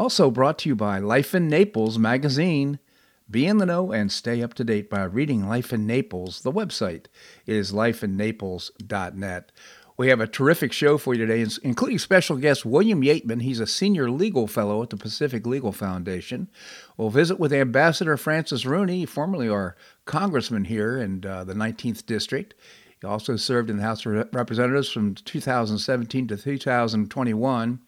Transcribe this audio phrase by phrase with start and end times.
[0.00, 2.78] Also brought to you by Life in Naples magazine.
[3.30, 6.40] Be in the know and stay up to date by reading Life in Naples.
[6.40, 7.04] The website
[7.44, 9.52] is lifeinnaples.net.
[9.98, 13.42] We have a terrific show for you today, including special guest William Yeatman.
[13.42, 16.48] He's a senior legal fellow at the Pacific Legal Foundation.
[16.96, 19.76] We'll visit with Ambassador Francis Rooney, formerly our
[20.06, 22.54] congressman here in uh, the 19th District.
[23.02, 27.80] He also served in the House of Representatives from 2017 to 2021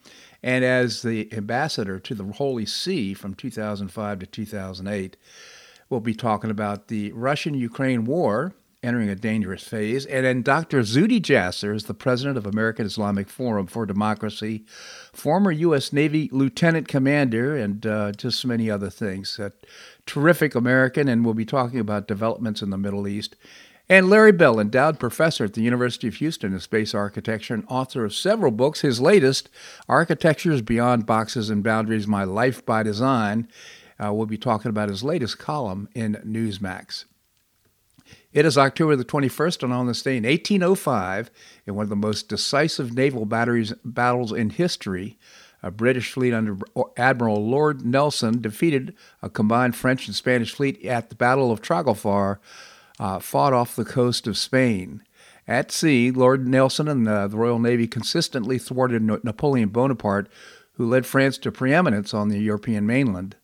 [0.43, 5.17] and as the ambassador to the Holy See from 2005 to 2008.
[5.89, 10.05] We'll be talking about the Russian Ukraine war entering a dangerous phase.
[10.05, 10.81] And then Dr.
[10.81, 14.65] Zuhdi Jasser is the president of American Islamic Forum for Democracy,
[15.13, 15.93] former U.S.
[15.93, 19.39] Navy lieutenant commander, and uh, just many other things.
[19.39, 19.53] A
[20.05, 23.37] terrific American, and we'll be talking about developments in the Middle East.
[23.89, 28.05] And Larry Bell, endowed professor at the University of Houston in space architecture and author
[28.05, 28.79] of several books.
[28.81, 29.49] His latest,
[29.89, 33.47] Architectures Beyond Boxes and Boundaries My Life by Design.
[33.99, 37.05] Uh, we'll be talking about his latest column in Newsmax.
[38.31, 41.29] It is October the 21st, and on this day in 1805,
[41.67, 45.19] in one of the most decisive naval battles in history,
[45.61, 46.57] a British fleet under
[46.97, 52.39] Admiral Lord Nelson defeated a combined French and Spanish fleet at the Battle of Trafalgar,
[52.99, 55.03] uh, fought off the coast of Spain.
[55.47, 60.29] At sea, Lord Nelson and the, the Royal Navy consistently thwarted Napoleon Bonaparte,
[60.73, 63.35] who led France to preeminence on the European mainland.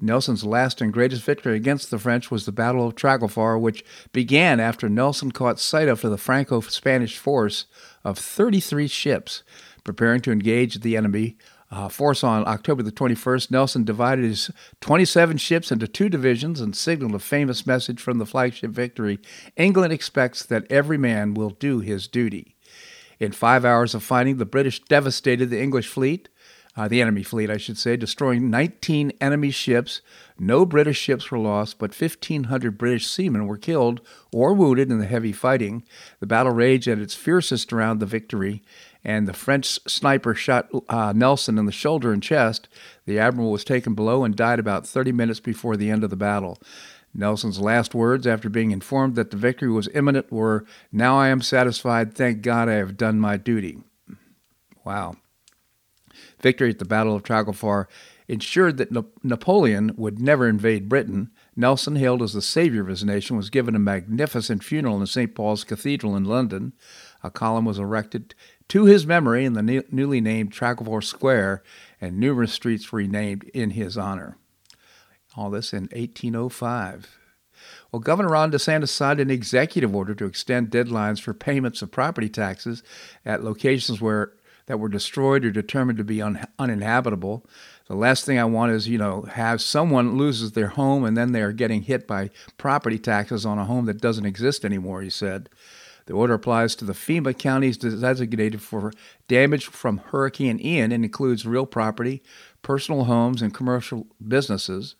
[0.00, 4.58] Nelson's last and greatest victory against the French was the Battle of Trafalgar, which began
[4.58, 7.66] after Nelson caught sight of the Franco Spanish force
[8.02, 9.44] of 33 ships
[9.84, 11.36] preparing to engage the enemy
[11.74, 13.50] uh, force on October the 21st.
[13.50, 18.26] Nelson divided his 27 ships into two divisions and signaled a famous message from the
[18.26, 19.18] flagship victory
[19.56, 22.56] England expects that every man will do his duty.
[23.18, 26.28] In five hours of fighting, the British devastated the English fleet
[26.76, 30.00] uh, the enemy fleet, I should say, destroying 19 enemy ships.
[30.38, 34.00] No British ships were lost, but 1,500 British seamen were killed
[34.32, 35.84] or wounded in the heavy fighting.
[36.18, 38.62] The battle raged at its fiercest around the victory,
[39.04, 42.68] and the French sniper shot uh, Nelson in the shoulder and chest.
[43.06, 46.16] The admiral was taken below and died about 30 minutes before the end of the
[46.16, 46.58] battle.
[47.14, 51.42] Nelson's last words after being informed that the victory was imminent were, Now I am
[51.42, 52.14] satisfied.
[52.14, 53.78] Thank God I have done my duty.
[54.84, 55.16] Wow.
[56.40, 57.88] Victory at the Battle of Trafalgar
[58.26, 61.30] ensured that Na- Napoleon would never invade Britain.
[61.56, 65.34] Nelson, hailed as the savior of his nation, was given a magnificent funeral in St.
[65.34, 66.72] Paul's Cathedral in London.
[67.22, 68.34] A column was erected
[68.68, 71.62] to his memory in the ne- newly named Trafalgar Square,
[72.00, 74.36] and numerous streets renamed in his honor.
[75.36, 77.18] All this in 1805.
[77.90, 82.28] Well, Governor Ron DeSantis signed an executive order to extend deadlines for payments of property
[82.28, 82.82] taxes
[83.24, 84.32] at locations where
[84.66, 87.46] that were destroyed or determined to be un- uninhabitable.
[87.86, 91.32] The last thing I want is, you know, have someone loses their home and then
[91.32, 95.10] they are getting hit by property taxes on a home that doesn't exist anymore, he
[95.10, 95.50] said.
[96.06, 98.92] The order applies to the FEMA counties designated for
[99.26, 102.22] damage from Hurricane Ian and includes real property,
[102.62, 104.96] personal homes, and commercial businesses.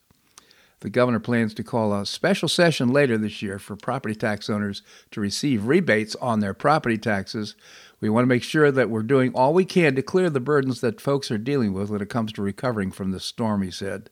[0.81, 4.83] The governor plans to call a special session later this year for property tax owners
[5.13, 7.55] to receive rebates on their property taxes.
[8.01, 10.83] We want to make sure that we're doing all we can to clear the burdens
[10.83, 14.11] that folks are dealing with when it comes to recovering from this storm, he said.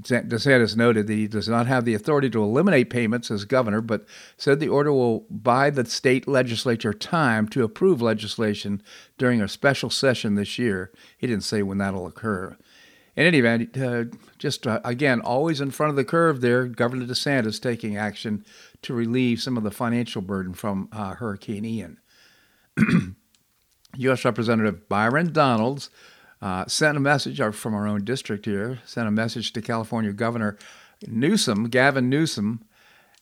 [0.00, 4.04] DeSantis noted that he does not have the authority to eliminate payments as governor, but
[4.36, 8.82] said the order will buy the state legislature time to approve legislation
[9.18, 10.92] during a special session this year.
[11.16, 12.56] He didn't say when that'll occur.
[13.16, 14.04] In any event, uh,
[14.38, 18.44] just uh, again, always in front of the curve there, Governor DeSantis taking action
[18.82, 21.98] to relieve some of the financial burden from uh, Hurricane Ian.
[23.96, 24.24] U.S.
[24.26, 25.88] Representative Byron Donalds
[26.42, 30.12] uh, sent a message uh, from our own district here, sent a message to California
[30.12, 30.56] Governor
[31.06, 32.62] Newsom, Gavin Newsom,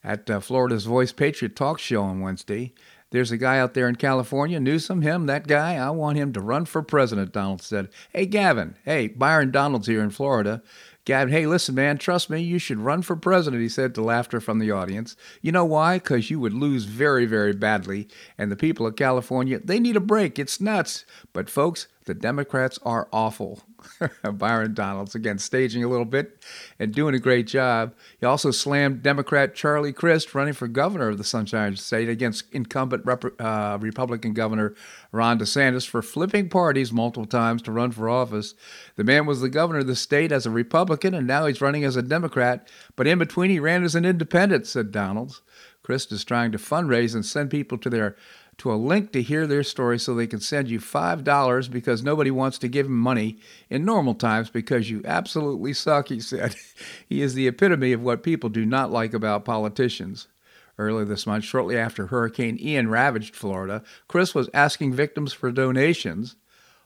[0.03, 2.73] at uh, Florida's Voice Patriot Talk Show on Wednesday.
[3.11, 6.41] There's a guy out there in California, Newsom, him, that guy, I want him to
[6.41, 7.89] run for president, Donald said.
[8.13, 10.63] Hey, Gavin, hey, Byron Donalds here in Florida.
[11.05, 14.41] Gavin, hey, listen, man, trust me, you should run for president, he said to laughter
[14.41, 15.17] from the audience.
[15.43, 15.99] You know why?
[15.99, 18.09] Because you would lose very, very badly.
[18.39, 20.39] And the people of California, they need a break.
[20.39, 21.05] It's nuts.
[21.35, 23.63] But, folks, The Democrats are awful.
[24.33, 26.45] Byron Donalds, again, staging a little bit
[26.79, 27.95] and doing a great job.
[28.21, 33.05] He also slammed Democrat Charlie Crist, running for governor of the Sunshine State, against incumbent
[33.05, 34.75] Rep- uh, Republican Governor
[35.13, 38.55] Ron DeSantis for flipping parties multiple times to run for office.
[38.97, 41.85] The man was the governor of the state as a Republican, and now he's running
[41.85, 42.69] as a Democrat.
[42.97, 45.43] But in between, he ran as an independent, said Donalds.
[45.85, 48.17] Crist is trying to fundraise and send people to their
[48.59, 52.31] to a link to hear their story so they can send you $5 because nobody
[52.31, 56.55] wants to give him money in normal times because you absolutely suck, he said.
[57.09, 60.29] he is the epitome of what people do not like about politicians.
[60.77, 66.35] Earlier this month, shortly after Hurricane Ian ravaged Florida, Crist was asking victims for donations.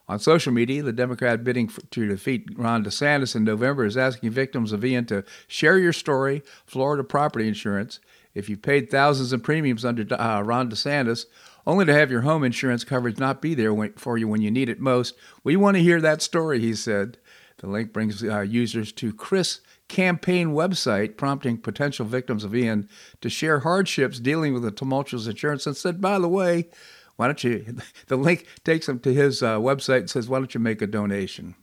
[0.07, 4.71] On social media, the Democrat bidding to defeat Ron DeSantis in November is asking victims
[4.71, 7.99] of Ian to share your story, Florida property insurance.
[8.33, 11.25] If you paid thousands in premiums under uh, Ron DeSantis,
[11.69, 14.69] only to have your home insurance coverage not be there for you when you need
[14.69, 15.13] it most.
[15.43, 17.19] We want to hear that story, he said.
[17.57, 22.89] The link brings uh, users to Crist' campaign website, prompting potential victims of Ian
[23.21, 26.69] to share hardships dealing with the tumultuous insurance and said, by the way,
[27.17, 27.77] why don't you,
[28.07, 30.87] the link takes them to his uh, website and says, why don't you make a
[30.87, 31.53] donation?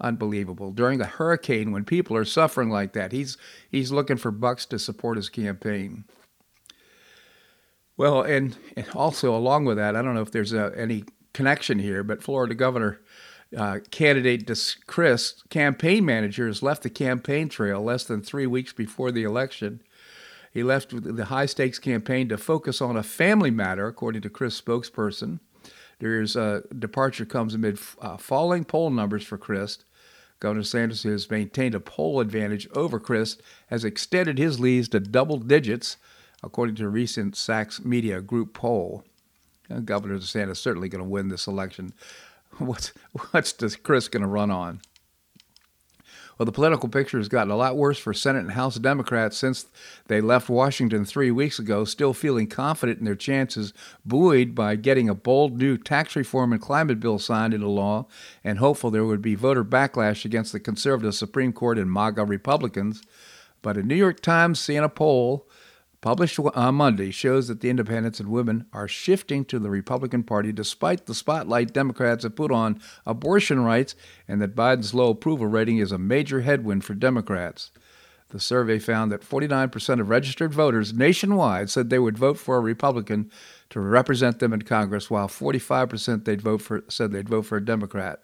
[0.00, 0.72] Unbelievable.
[0.72, 3.36] During a hurricane, when people are suffering like that, he's,
[3.70, 6.06] he's looking for bucks to support his campaign.
[8.02, 11.78] Well, and, and also along with that, I don't know if there's a, any connection
[11.78, 13.00] here, but Florida Governor
[13.56, 14.50] uh, candidate
[14.88, 19.84] Crist, campaign manager, has left the campaign trail less than three weeks before the election.
[20.52, 24.64] He left the high stakes campaign to focus on a family matter, according to Crist'
[24.64, 25.38] spokesperson.
[26.00, 29.84] There's a departure comes amid uh, falling poll numbers for Crist.
[30.40, 35.38] Governor Sanders has maintained a poll advantage over Crist, has extended his leads to double
[35.38, 35.98] digits
[36.42, 39.04] according to a recent Sachs Media Group poll.
[39.70, 41.92] Uh, Governor DeSantis is certainly going to win this election.
[42.58, 42.92] What's,
[43.30, 44.82] what's Crist going to run on?
[46.38, 49.66] Well, the political picture has gotten a lot worse for Senate and House Democrats since
[50.08, 53.72] they left Washington three weeks ago, still feeling confident in their chances,
[54.04, 58.06] buoyed by getting a bold new tax reform and climate bill signed into law,
[58.42, 63.02] and hopeful there would be voter backlash against the conservative Supreme Court and MAGA Republicans.
[63.60, 65.46] But a New York Times Siena poll
[66.02, 70.52] published on Monday, shows that the independents and women are shifting to the Republican Party
[70.52, 73.94] despite the spotlight Democrats have put on abortion rights
[74.28, 77.70] and that Biden's low approval rating is a major headwind for Democrats.
[78.32, 82.60] The survey found that 49% of registered voters nationwide said they would vote for a
[82.60, 83.30] Republican
[83.70, 87.64] to represent them in Congress, while 45% they'd vote for, said they'd vote for a
[87.64, 88.20] Democrat.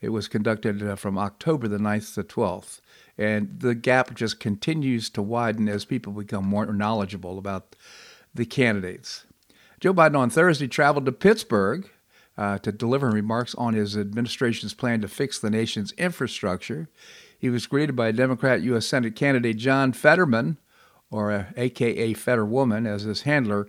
[0.00, 2.80] It was conducted uh, from October the 9th to 12th.
[3.18, 7.74] And the gap just continues to widen as people become more knowledgeable about
[8.34, 9.24] the candidates.
[9.80, 11.88] Joe Biden on Thursday traveled to Pittsburgh
[12.36, 16.88] uh, to deliver remarks on his administration's plan to fix the nation's infrastructure.
[17.38, 18.86] He was greeted by Democrat U.S.
[18.86, 20.58] Senate candidate John Fetterman,
[21.10, 23.66] or uh, AKA Fetterwoman, as his handler,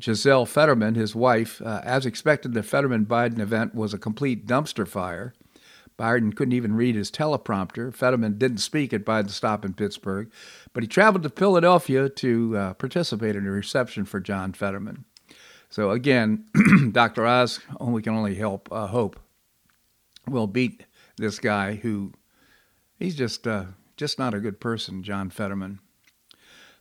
[0.00, 1.60] Giselle Fetterman, his wife.
[1.62, 5.34] Uh, as expected, the Fetterman Biden event was a complete dumpster fire.
[6.00, 7.94] Biden couldn't even read his teleprompter.
[7.94, 10.30] Fetterman didn't speak at Biden's stop in Pittsburgh,
[10.72, 15.04] but he traveled to Philadelphia to uh, participate in a reception for John Fetterman.
[15.68, 16.46] So again,
[16.92, 17.26] Dr.
[17.26, 19.20] Oz, we can only help uh, hope
[20.26, 20.86] will beat
[21.18, 22.12] this guy who
[22.98, 23.66] he's just uh,
[23.98, 25.80] just not a good person, John Fetterman.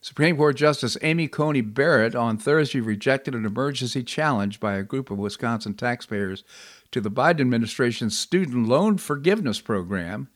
[0.02, 5.12] Supreme Court Justice Amy Coney Barrett on Thursday rejected an emergency challenge by a group
[5.12, 6.46] of Wisconsin taxpayers
[6.92, 10.30] to the Biden administration's student loan forgiveness program.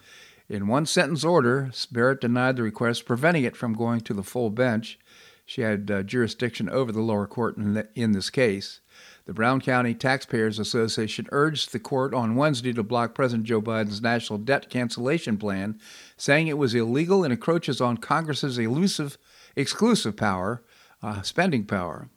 [0.49, 4.49] In one sentence order, Barrett denied the request, preventing it from going to the full
[4.49, 4.99] bench.
[5.45, 8.79] She had uh, jurisdiction over the lower court in, the, in this case.
[9.25, 14.01] The Brown County Taxpayers Association urged the court on Wednesday to block President Joe Biden's
[14.01, 15.79] national debt cancellation plan,
[16.17, 19.17] saying it was illegal and encroaches on Congress's elusive,
[19.55, 20.61] exclusive power,
[21.01, 22.09] uh, spending power.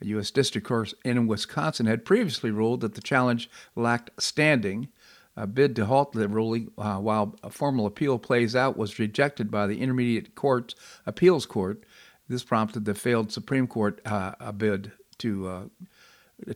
[0.00, 0.30] A U.S.
[0.30, 4.88] District Court in Wisconsin had previously ruled that the challenge lacked standing.
[5.36, 9.50] A bid to halt the ruling uh, while a formal appeal plays out was rejected
[9.50, 10.74] by the Intermediate Court
[11.06, 11.82] Appeals Court.
[12.28, 15.64] This prompted the failed Supreme Court uh, a bid to uh,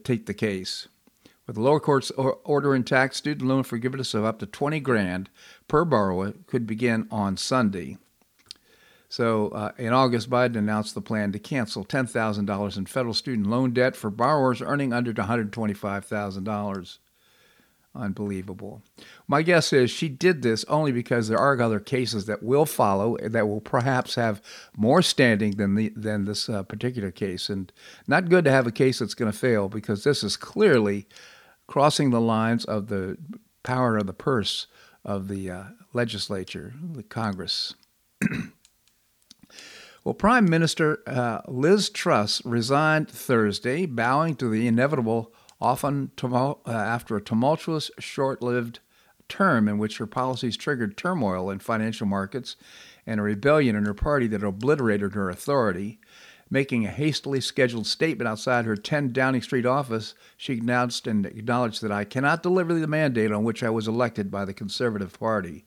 [0.05, 0.89] take the case.
[1.47, 5.31] With the lower court's order intact, student loan forgiveness of up to 20 grand
[5.67, 7.97] per borrower could begin on Sunday.
[9.09, 13.73] So uh, in August, Biden announced the plan to cancel $10,000 in federal student loan
[13.73, 16.99] debt for borrowers earning under $125,000.
[17.95, 18.83] Unbelievable.
[19.27, 23.17] My guess is she did this only because there are other cases that will follow
[23.17, 24.43] that will perhaps have
[24.77, 27.73] more standing than the than this uh, particular case, and
[28.07, 31.09] not good to have a case that's going to fail because this is clearly
[31.67, 33.17] crossing the lines of the
[33.65, 34.67] power of the purse
[35.05, 35.63] of the uh,
[35.93, 37.75] legislature, the Congress.
[40.05, 47.17] well, Prime Minister uh, Liz Truss resigned Thursday, bowing to the inevitable, often uh, after
[47.17, 48.81] a tumultuous, short lived
[49.29, 52.57] term in which her policies triggered turmoil in financial markets
[53.07, 55.99] and a rebellion in her party that obliterated her authority.
[56.51, 61.83] Making a hastily scheduled statement outside her 10 Downing Street office, she announced and acknowledged
[61.83, 65.67] that I cannot deliver the mandate on which I was elected by the Conservative Party.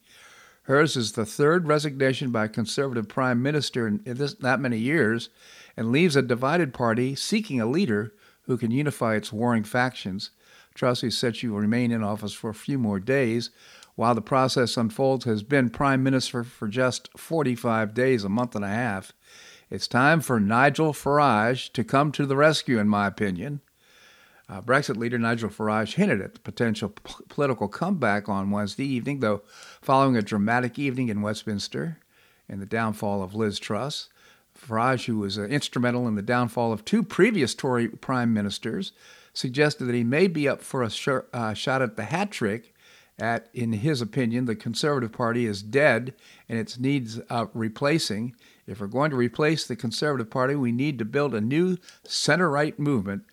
[0.63, 5.29] Hers is the third resignation by a Conservative Prime Minister in this, that many years
[5.75, 8.13] and leaves a divided party seeking a leader
[8.43, 10.31] who can unify its warring factions.
[10.75, 13.49] Truss said she will remain in office for a few more days.
[13.95, 18.63] While the process unfolds, has been Prime Minister for just 45 days, a month and
[18.63, 19.13] a half.
[19.69, 23.61] It's time for Nigel Farage to come to the rescue, in my opinion.
[24.51, 29.21] Uh, Brexit leader Nigel Farage hinted at the potential p- political comeback on Wednesday evening,
[29.21, 29.43] though
[29.81, 31.99] following a dramatic evening in Westminster
[32.49, 34.09] and the downfall of Liz Truss.
[34.53, 38.91] Farage, who was uh, instrumental in the downfall of two previous Tory prime ministers,
[39.33, 42.73] suggested that he may be up for a sh- uh, shot at the hat trick.
[43.17, 46.13] At, in his opinion, the Conservative Party is dead
[46.49, 48.35] and it needs uh, replacing.
[48.67, 52.49] If we're going to replace the Conservative Party, we need to build a new center
[52.49, 53.23] right movement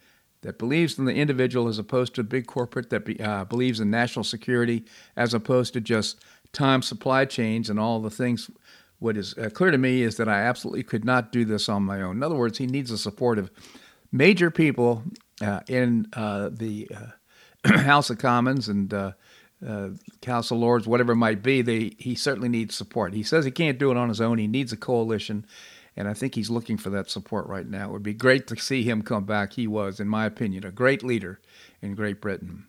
[0.43, 3.81] that believes in the individual as opposed to a big corporate that be, uh, believes
[3.81, 4.85] in national security
[5.17, 6.21] as opposed to just
[6.53, 8.51] time supply chains and all the things.
[8.99, 11.83] What is uh, clear to me is that I absolutely could not do this on
[11.83, 12.17] my own.
[12.17, 13.51] In other words, he needs the support of
[14.11, 15.03] major people
[15.41, 19.13] uh, in uh, the uh, House of Commons and uh,
[20.21, 23.15] Council of Lords, whatever it might be, they, he certainly needs support.
[23.15, 24.39] He says he can't do it on his own.
[24.39, 25.47] He needs a coalition,
[25.99, 27.89] and I think he's looking for that support right now.
[27.89, 29.55] It would be great to see him come back.
[29.55, 31.41] He was, in my opinion, a great leader
[31.83, 32.67] in Great Britain.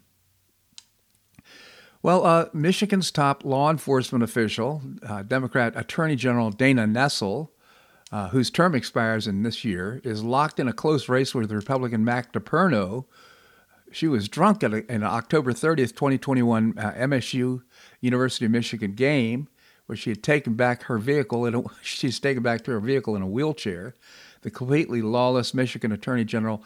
[2.02, 7.50] Well, uh, Michigan's top law enforcement official, uh, Democrat Attorney General Dana Nessel,
[8.12, 12.04] uh, whose term expires in this year, is locked in a close race with Republican
[12.04, 13.06] Matt DePerno,
[13.92, 17.62] she was drunk at a, an October 30th, 2021 uh, MSU
[18.02, 19.48] University of Michigan game
[19.90, 23.24] where she had taken back her vehicle and she's taken back to her vehicle in
[23.24, 23.96] a wheelchair.
[24.44, 26.64] The completely lawless Michigan Attorney General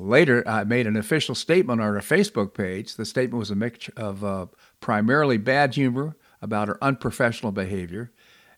[0.00, 2.96] later uh, made an official statement on her Facebook page.
[2.96, 4.46] The statement was a mix of uh,
[4.80, 8.10] primarily bad humor about her unprofessional behavior.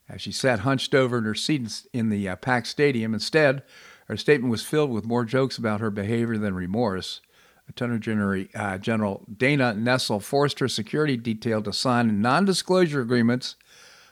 [0.08, 3.64] As she sat hunched over in her seat in the uh, packed stadium, instead,
[4.06, 7.22] her statement was filled with more jokes about her behavior than remorse.
[7.68, 13.56] Attorney General, uh, General Dana Nessel forced her security detail to sign non disclosure agreements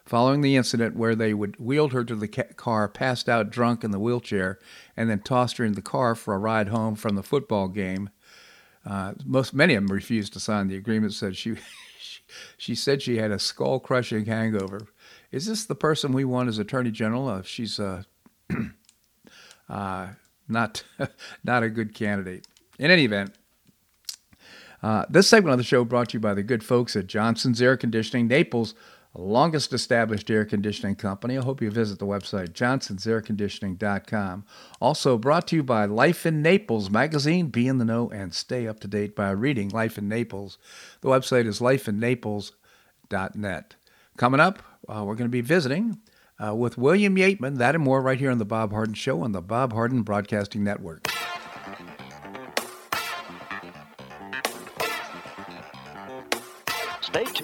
[0.05, 3.91] following the incident where they would wheeled her to the car, passed out drunk in
[3.91, 4.59] the wheelchair,
[4.97, 8.11] and then tossed her in the car for a ride home from the football game.
[8.85, 11.15] Uh, most many of them refused to sign the agreement.
[11.15, 11.55] Said she,
[11.99, 12.21] she,
[12.57, 14.89] she said she had a skull crushing hangover.
[15.33, 17.29] Is this the person we want as Attorney General?
[17.29, 18.03] Uh, she's uh,
[19.69, 20.09] uh,
[20.49, 20.85] not
[21.45, 22.47] not a good candidate.
[22.79, 23.35] In any event,
[24.83, 27.63] uh, this segment of the show brought to you by the good folks at Johnson's
[27.63, 28.75] Air Conditioning, Naples'
[29.15, 31.39] longest established air conditioning company.
[31.39, 34.45] I hope you visit the website, johnsonsairconditioning.com.
[34.81, 37.49] Also brought to you by Life in Naples magazine.
[37.49, 40.59] Be in the know and stay up to date by reading Life in Naples.
[41.01, 43.75] The website is lifeinnaples.net.
[44.17, 45.99] Coming up, uh, we're going to be visiting
[46.45, 49.33] uh, with William Yeatman, that and more right here on The Bob Harden Show on
[49.33, 51.14] the Bob Harden Broadcasting Network.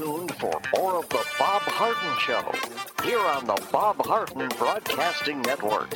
[0.00, 2.42] Tuned for more of the Bob Harden Show
[3.04, 5.90] here on the Bob Harden Broadcasting Network.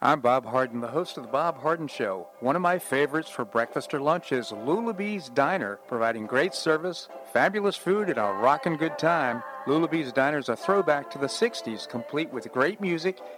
[0.00, 2.28] I'm Bob Harden, the host of the Bob Harden Show.
[2.38, 7.74] One of my favorites for breakfast or lunch is Lulabee's Diner, providing great service, fabulous
[7.74, 9.42] food, and a rockin' good time.
[9.66, 13.18] Lulabee's Diner is a throwback to the 60s, complete with great music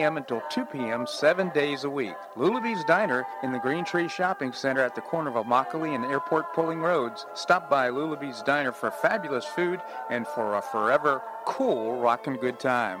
[0.00, 0.16] a.m.
[0.16, 1.06] until 2 p.m.
[1.06, 2.14] seven days a week.
[2.36, 6.52] Lulabee's Diner in the Green Tree Shopping Center at the corner of Immokalee and Airport
[6.54, 7.26] Pulling Roads.
[7.34, 13.00] Stop by Lulabee's Diner for fabulous food and for a forever cool rockin' good time.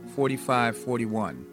[0.15, 1.45] 4541.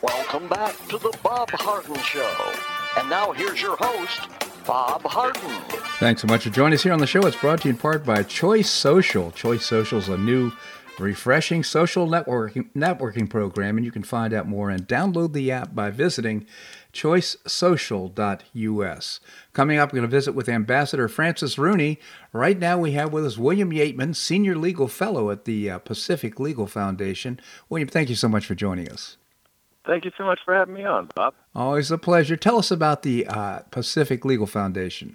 [0.00, 2.52] Welcome back to the Bob Harden Show.
[2.96, 4.28] And now here's your host,
[4.64, 5.50] Bob Harden.
[5.98, 7.26] Thanks so much for joining us here on the show.
[7.26, 9.32] It's brought to you in part by Choice Social.
[9.32, 10.52] Choice Social is a new
[10.98, 15.74] refreshing social networking networking program, and you can find out more and download the app
[15.74, 16.46] by visiting
[16.98, 19.20] choicesocial.us.
[19.52, 22.00] Coming up, we're going to visit with Ambassador Francis Rooney.
[22.32, 26.40] Right now, we have with us William Yeatman, Senior Legal Fellow at the uh, Pacific
[26.40, 27.40] Legal Foundation.
[27.68, 29.16] William, thank you so much for joining us.
[29.86, 31.34] Thank you so much for having me on, Bob.
[31.54, 32.36] Always a pleasure.
[32.36, 35.14] Tell us about the uh, Pacific Legal Foundation.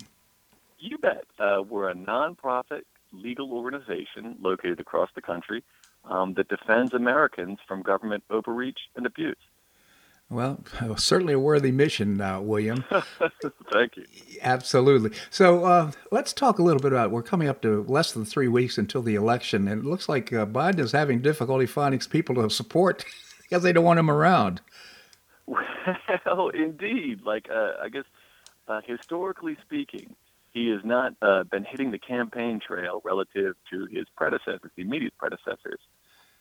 [0.79, 1.25] You bet.
[1.37, 5.63] Uh, we're a nonprofit legal organization located across the country
[6.05, 9.35] um, that defends Americans from government overreach and abuse.
[10.29, 10.63] Well,
[10.97, 12.83] certainly a worthy mission, uh, William.
[13.71, 14.05] Thank you.
[14.41, 15.11] Absolutely.
[15.29, 17.11] So uh, let's talk a little bit about.
[17.11, 20.33] We're coming up to less than three weeks until the election, and it looks like
[20.33, 23.05] uh, Biden is having difficulty finding people to support
[23.41, 24.61] because they don't want him around.
[26.25, 27.21] Well, indeed.
[27.23, 28.05] Like uh, I guess
[28.67, 30.15] uh, historically speaking,
[30.53, 35.13] he has not uh, been hitting the campaign trail relative to his predecessors, the immediate
[35.17, 35.79] predecessors.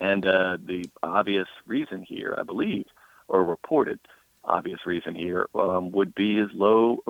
[0.00, 2.86] And uh, the obvious reason here, I believe,
[3.32, 3.98] or reported
[4.44, 7.02] obvious reason here, um, would be his low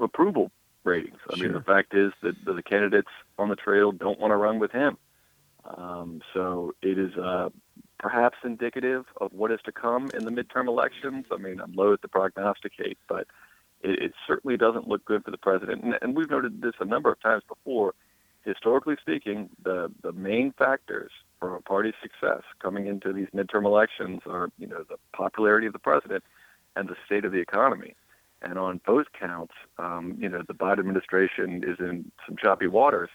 [0.00, 0.50] approval
[0.82, 1.18] ratings.
[1.30, 1.44] I sure.
[1.44, 4.72] mean, the fact is that the candidates on the trail don't want to run with
[4.72, 4.96] him.
[5.64, 7.48] Um, so it is uh,
[7.98, 11.26] perhaps indicative of what is to come in the midterm elections.
[11.32, 13.26] I mean, I'm loath to prognosticate, but
[13.82, 15.84] it, it certainly doesn't look good for the president.
[15.84, 17.94] And, and we've noted this a number of times before.
[18.44, 21.10] Historically speaking, the the main factors
[21.44, 25.74] for a party's success coming into these midterm elections are, you know, the popularity of
[25.74, 26.24] the president
[26.74, 27.94] and the state of the economy.
[28.40, 33.10] And on both counts, um, you know, the Biden administration is in some choppy waters.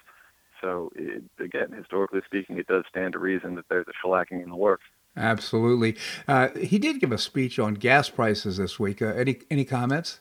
[0.62, 4.50] So, it, again, historically speaking, it does stand to reason that there's a shellacking in
[4.50, 4.86] the works.
[5.18, 5.96] Absolutely.
[6.28, 9.02] Uh, he did give a speech on gas prices this week.
[9.02, 10.20] Uh, any any comments?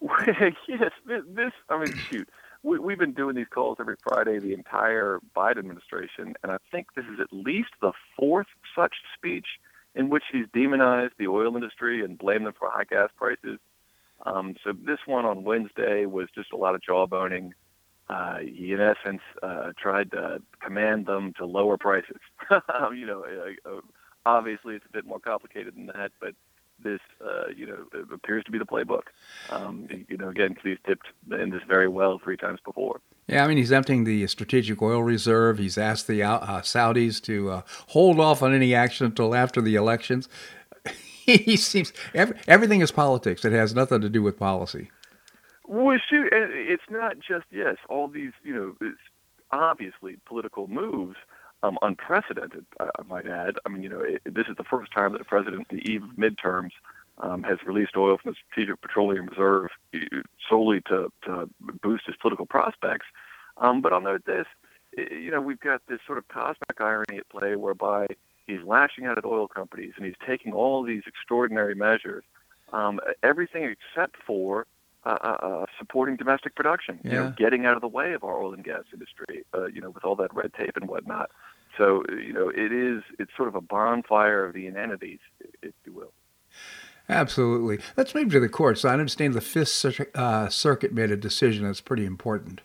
[0.26, 2.28] yes, this, I mean, shoot,
[2.62, 6.94] we, we've been doing these calls every Friday, the entire Biden administration, and I think
[6.94, 8.46] this is at least the fourth
[8.76, 9.46] such speech
[9.94, 13.58] in which he's demonized the oil industry and blamed them for high gas prices.
[14.24, 17.50] Um, so this one on Wednesday was just a lot of jawboning.
[18.08, 22.20] Uh, he, in essence, uh, tried to command them to lower prices.
[22.94, 23.80] you know, uh, uh,
[24.24, 26.34] obviously it's a bit more complicated than that, but
[26.82, 29.02] this, uh, you know, appears to be the playbook.
[29.50, 33.00] Um, you know, again, because he's tipped in this very well three times before.
[33.26, 35.58] Yeah, I mean, he's emptying the strategic oil reserve.
[35.58, 39.76] He's asked the uh, Saudis to uh, hold off on any action until after the
[39.76, 40.28] elections.
[41.24, 43.44] he seems every, everything is politics.
[43.44, 44.90] It has nothing to do with policy.
[45.66, 47.76] Well, shoot, it's not just yes.
[47.88, 48.92] All these, you know,
[49.52, 51.16] obviously political moves
[51.62, 53.56] um, unprecedented, I, I, might add.
[53.64, 56.02] I mean, you know, it, this is the first time that a president, the eve
[56.02, 56.70] of midterms,
[57.18, 59.68] um, has released oil from the Strategic Petroleum Reserve
[60.48, 61.48] solely to, to
[61.82, 63.06] boost his political prospects.
[63.58, 64.46] Um, but I'll note this,
[64.96, 68.06] you know, we've got this sort of cosmic irony at play whereby
[68.46, 72.24] he's lashing out at oil companies and he's taking all these extraordinary measures,
[72.72, 74.66] um, everything except for
[75.04, 77.10] uh, uh, uh, supporting domestic production, yeah.
[77.10, 79.80] you know, getting out of the way of our oil and gas industry, uh, you
[79.80, 81.30] know, with all that red tape and whatnot.
[81.76, 85.20] So, you know, it is, it's sort of a bonfire of the inanities,
[85.62, 86.12] if you will.
[87.08, 87.78] Absolutely.
[87.96, 88.84] Let's move to the courts.
[88.84, 92.60] I understand the Fifth uh, Circuit made a decision that's pretty important.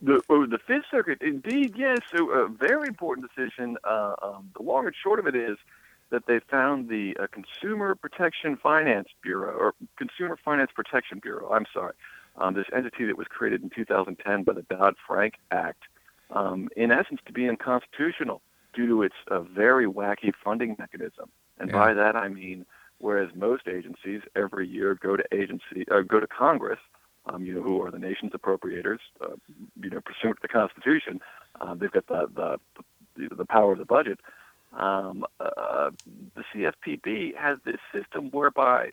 [0.00, 1.98] The, oh, the Fifth Circuit, indeed, yes.
[2.14, 3.76] So, a very important decision.
[3.84, 5.56] Uh, um, the long and short of it is
[6.10, 11.64] that they found the uh, Consumer Protection Finance Bureau, or Consumer Finance Protection Bureau, I'm
[11.72, 11.94] sorry,
[12.36, 15.82] um, this entity that was created in 2010 by the Dodd Frank Act,
[16.32, 18.42] um, in essence, to be unconstitutional
[18.74, 21.30] due to its uh, very wacky funding mechanism.
[21.58, 21.78] And yeah.
[21.78, 22.64] by that I mean,
[22.98, 26.80] whereas most agencies every year go to agency, uh, go to Congress,
[27.26, 29.36] um, you know, who are the nation's appropriators, uh,
[29.80, 31.20] you know, pursuant to the Constitution,
[31.60, 32.58] uh, they've got the, the
[33.36, 34.18] the, power of the budget.
[34.72, 35.90] Um, uh,
[36.34, 38.92] the CFPB has this system whereby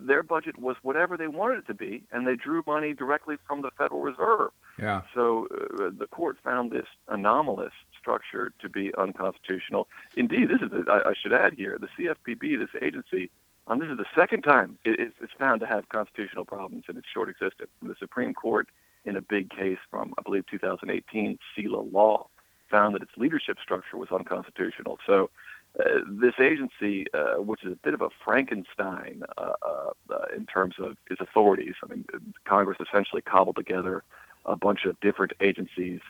[0.00, 3.62] their budget was whatever they wanted it to be, and they drew money directly from
[3.62, 4.50] the Federal Reserve.
[4.78, 5.02] Yeah.
[5.14, 9.88] So uh, the court found this anomalous structure to be unconstitutional.
[10.16, 13.30] Indeed, this is a, I, I should add here the CFPB, this agency,
[13.68, 17.06] um, this is the second time it, it's found to have constitutional problems in its
[17.12, 17.70] short existence.
[17.82, 18.68] The Supreme Court,
[19.04, 22.28] in a big case from I believe 2018, Seila Law,
[22.70, 24.98] found that its leadership structure was unconstitutional.
[25.06, 25.30] So
[25.78, 30.46] uh, this agency, uh, which is a bit of a Frankenstein uh, uh, uh, in
[30.46, 32.04] terms of its authorities, I mean,
[32.44, 34.02] Congress essentially cobbled together
[34.46, 36.00] a bunch of different agencies,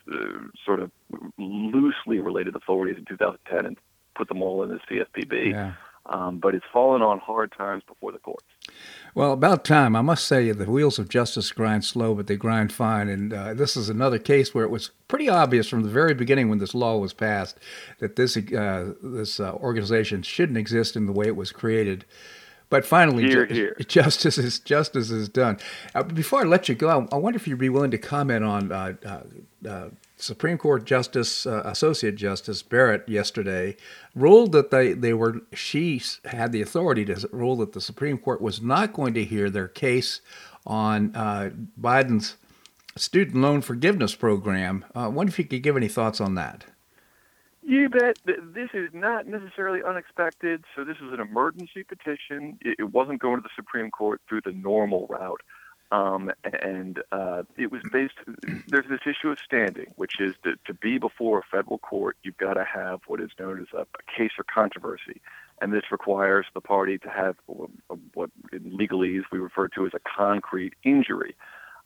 [0.64, 0.90] sort of
[1.38, 3.76] loosely related authorities in 2010, and
[4.14, 5.52] put them all in the CFPB.
[5.52, 5.72] Yeah.
[6.08, 8.46] Um, but it's fallen on hard times before the courts.
[9.14, 9.96] Well, about time.
[9.96, 13.08] I must say, the wheels of justice grind slow, but they grind fine.
[13.08, 16.48] And uh, this is another case where it was pretty obvious from the very beginning
[16.48, 17.58] when this law was passed
[17.98, 22.04] that this uh, this uh, organization shouldn't exist in the way it was created.
[22.68, 23.76] But finally, here, ju- here.
[23.86, 25.58] justice is justice is done.
[25.94, 28.72] Uh, before I let you go, I wonder if you'd be willing to comment on
[28.72, 28.94] uh,
[29.66, 33.76] uh, Supreme Court Justice, uh, Associate Justice Barrett yesterday
[34.14, 38.40] ruled that they, they were, she had the authority to rule that the Supreme Court
[38.40, 40.20] was not going to hear their case
[40.66, 41.50] on uh,
[41.80, 42.36] Biden's
[42.96, 44.84] student loan forgiveness program.
[44.94, 46.64] Uh, I wonder if you could give any thoughts on that.
[47.62, 48.16] You bet.
[48.24, 50.64] This is not necessarily unexpected.
[50.76, 52.58] So, this is an emergency petition.
[52.60, 55.40] It wasn't going to the Supreme Court through the normal route.
[55.92, 58.14] Um, and uh, it was based,
[58.66, 62.36] there's this issue of standing, which is that to be before a federal court, you've
[62.38, 65.20] got to have what is known as a, a case or controversy.
[65.60, 70.00] And this requires the party to have what in legalese we refer to as a
[70.00, 71.36] concrete injury.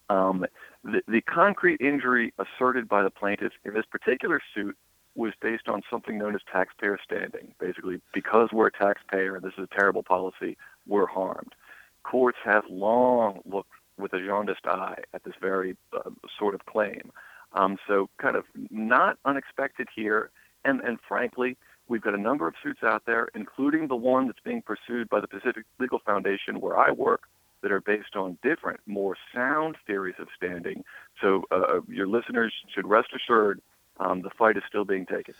[0.08, 0.46] Um,
[0.82, 4.76] the, the concrete injury asserted by the plaintiffs in this particular suit
[5.14, 7.54] was based on something known as taxpayer standing.
[7.60, 11.54] Basically, because we're a taxpayer and this is a terrible policy, we're harmed.
[12.02, 17.12] Courts have long looked with a jaundiced eye at this very uh, sort of claim.
[17.52, 20.30] Um, so, kind of not unexpected here.
[20.64, 21.56] And, and frankly,
[21.88, 25.20] we've got a number of suits out there, including the one that's being pursued by
[25.20, 27.22] the Pacific Legal Foundation, where I work,
[27.62, 30.84] that are based on different, more sound theories of standing.
[31.20, 33.60] So, uh, your listeners should rest assured
[33.98, 35.34] um, the fight is still being taken.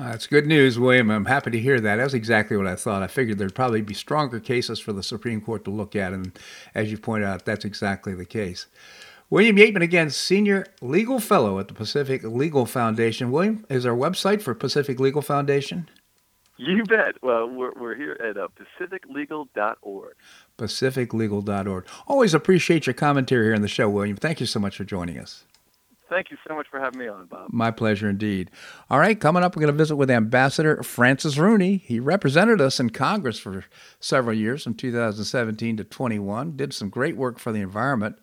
[0.00, 1.10] Uh, that's good news, William.
[1.10, 1.96] I'm happy to hear that.
[1.96, 3.02] That's exactly what I thought.
[3.02, 6.38] I figured there'd probably be stronger cases for the Supreme Court to look at, and
[6.74, 8.66] as you point out, that's exactly the case.
[9.28, 13.30] William Yeatman, again, Senior Legal Fellow at the Pacific Legal Foundation.
[13.30, 15.86] William, is our website for Pacific Legal Foundation?
[16.56, 17.22] You bet.
[17.22, 18.48] Well, we're, we're here at uh,
[18.80, 20.14] pacificlegal.org.
[20.56, 21.86] Pacificlegal.org.
[22.06, 24.16] Always appreciate your commentary here on the show, William.
[24.16, 25.44] Thank you so much for joining us.
[26.10, 27.52] Thank you so much for having me on, Bob.
[27.52, 28.50] My pleasure indeed.
[28.90, 31.76] All right, coming up, we're going to visit with Ambassador Francis Rooney.
[31.76, 33.64] He represented us in Congress for
[34.00, 38.18] several years, from 2017 to 21, did some great work for the environment.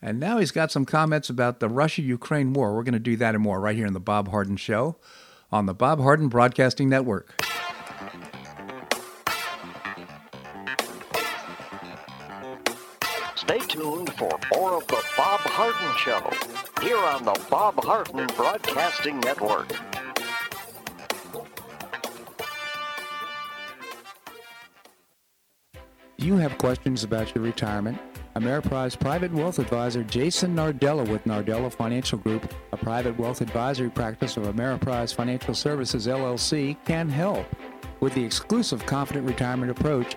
[0.00, 2.72] And now he's got some comments about the Russia Ukraine war.
[2.74, 4.96] We're going to do that and more right here on The Bob Harden Show
[5.50, 7.53] on the Bob Harden Broadcasting Network.
[13.74, 16.30] Tuned for more of The Bob Harden Show
[16.80, 19.68] here on the Bob Harden Broadcasting Network.
[26.18, 27.98] You have questions about your retirement?
[28.36, 34.36] Ameriprise Private Wealth Advisor Jason Nardella with Nardella Financial Group, a private wealth advisory practice
[34.36, 37.46] of Ameriprise Financial Services LLC, can help.
[37.98, 40.16] With the exclusive Confident Retirement approach,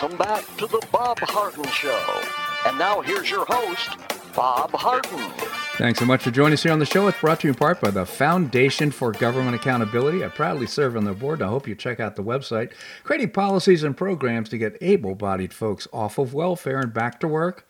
[0.00, 2.22] Welcome back to the Bob Harden Show.
[2.66, 3.90] And now here's your host,
[4.34, 5.30] Bob Harden.
[5.76, 7.06] Thanks so much for joining us here on the show.
[7.06, 10.24] It's brought to you in part by the Foundation for Government Accountability.
[10.24, 11.40] I proudly serve on the board.
[11.40, 12.72] and I hope you check out the website,
[13.04, 17.28] creating policies and programs to get able bodied folks off of welfare and back to
[17.28, 17.64] work.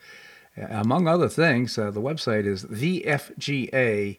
[0.56, 4.16] Among other things, uh, the website is thefga.org.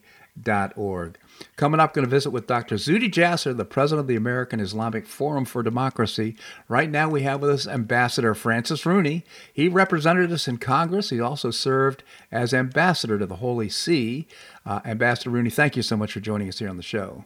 [1.56, 2.76] Coming up, going to visit with Dr.
[2.76, 6.36] Zuhdi Jasser, the president of the American Islamic Forum for Democracy.
[6.68, 9.24] Right now, we have with us Ambassador Francis Rooney.
[9.52, 11.10] He represented us in Congress.
[11.10, 14.26] He also served as ambassador to the Holy See.
[14.64, 17.24] Uh, ambassador Rooney, thank you so much for joining us here on the show.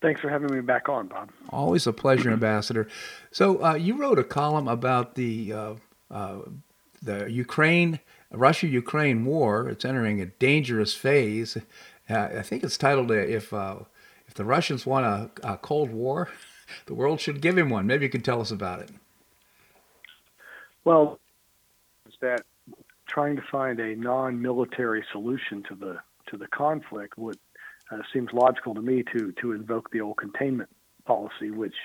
[0.00, 1.30] Thanks for having me back on, Bob.
[1.50, 2.88] Always a pleasure, Ambassador.
[3.30, 5.74] So, uh, you wrote a column about the uh,
[6.10, 6.38] uh
[7.02, 7.98] the Ukraine
[8.32, 9.68] Russia Ukraine war.
[9.68, 11.58] It's entering a dangerous phase.
[12.12, 13.76] Uh, I think it's titled uh, "If uh,
[14.26, 16.28] If the Russians want a, a, Cold War,
[16.86, 18.90] the world should give him one." Maybe you can tell us about it.
[20.84, 21.18] Well,
[22.06, 22.42] is that
[23.06, 25.98] trying to find a non-military solution to the
[26.30, 27.38] to the conflict would
[27.90, 30.70] uh, seems logical to me to to invoke the old containment
[31.04, 31.76] policy, which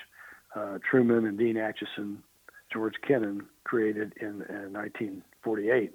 [0.55, 2.17] uh, Truman and Dean Acheson,
[2.71, 5.93] George Kennan created in, in 1948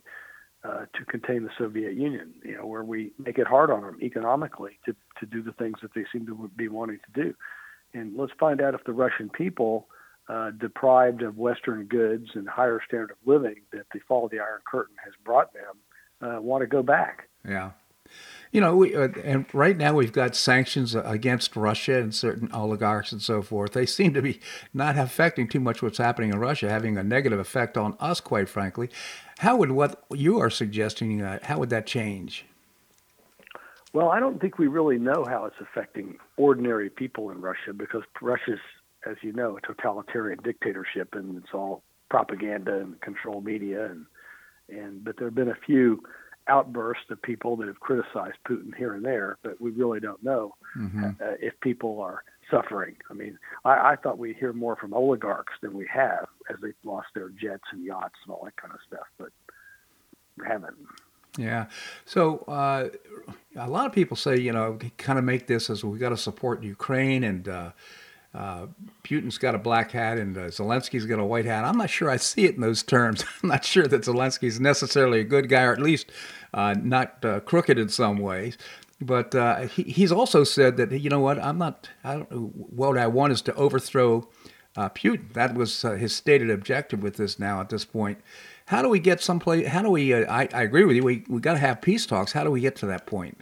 [0.65, 3.99] uh, to contain the Soviet Union, you know, where we make it hard on them
[4.01, 7.35] economically to, to do the things that they seem to be wanting to do.
[7.95, 9.89] And let's find out if the Russian people,
[10.29, 14.39] uh, deprived of Western goods and higher standard of living that the fall of the
[14.39, 17.29] Iron Curtain has brought them, uh, want to go back.
[17.47, 17.73] Yeah.
[18.53, 23.11] You know, we, uh, and right now we've got sanctions against Russia and certain oligarchs
[23.11, 23.73] and so forth.
[23.73, 24.41] They seem to be
[24.75, 28.51] not affecting too much what's happening in Russia, having a negative effect on us, quite
[28.51, 28.91] frankly.
[29.43, 31.21] How would what you are suggesting?
[31.21, 32.45] Uh, how would that change?
[33.93, 38.05] Well, I don't think we really know how it's affecting ordinary people in Russia because
[38.21, 38.61] Russia's,
[39.05, 44.07] as you know, a totalitarian dictatorship, and it's all propaganda and control media, and
[44.69, 46.05] and but there have been a few
[46.47, 50.55] outbursts of people that have criticized Putin here and there, but we really don't know
[50.79, 51.05] mm-hmm.
[51.05, 52.23] uh, if people are
[52.53, 52.97] suffering.
[53.11, 56.75] I mean, I, I thought we'd hear more from oligarchs than we have as they've
[56.85, 59.31] lost their jets and yachts and all that kind of stuff, but
[60.39, 60.77] we haven't.
[61.39, 61.67] Yeah.
[62.05, 62.91] So uh,
[63.57, 66.17] a lot of people say, you know, kind of make this as we got to
[66.17, 67.71] support Ukraine and uh,
[68.35, 68.67] uh,
[69.05, 71.65] Putin's got a black hat and uh, Zelensky's got a white hat.
[71.65, 73.25] I'm not sure I see it in those terms.
[73.43, 76.11] I'm not sure that Zelensky's necessarily a good guy, or at least
[76.55, 78.57] uh, not uh, crooked in some ways.
[79.03, 81.91] But uh, he, he's also said that you know what I'm not.
[82.05, 84.29] I what I want is to overthrow
[84.77, 85.33] uh, Putin.
[85.33, 87.39] That was his stated objective with this.
[87.39, 88.19] Now at this point,
[88.67, 89.67] how do we get someplace?
[89.69, 90.15] How do we?
[90.15, 91.03] I, I agree with you.
[91.03, 92.33] We we got to have peace talks.
[92.33, 93.39] How do we get to that point?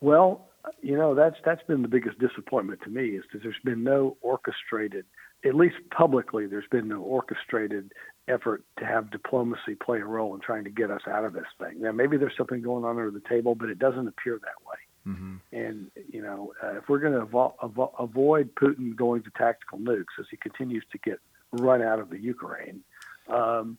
[0.00, 0.48] Well,
[0.82, 4.16] you know that's that's been the biggest disappointment to me is that there's been no
[4.22, 5.04] orchestrated
[5.44, 7.92] at least publicly there's been no orchestrated
[8.30, 11.46] effort to have diplomacy play a role in trying to get us out of this
[11.58, 11.80] thing.
[11.80, 14.76] Now maybe there's something going on under the table but it doesn't appear that way.
[15.08, 15.36] Mm-hmm.
[15.52, 19.78] and you know uh, if we're going to avo- avo- avoid putin going to tactical
[19.78, 21.18] nukes as he continues to get
[21.52, 22.82] run out of the ukraine
[23.30, 23.78] um,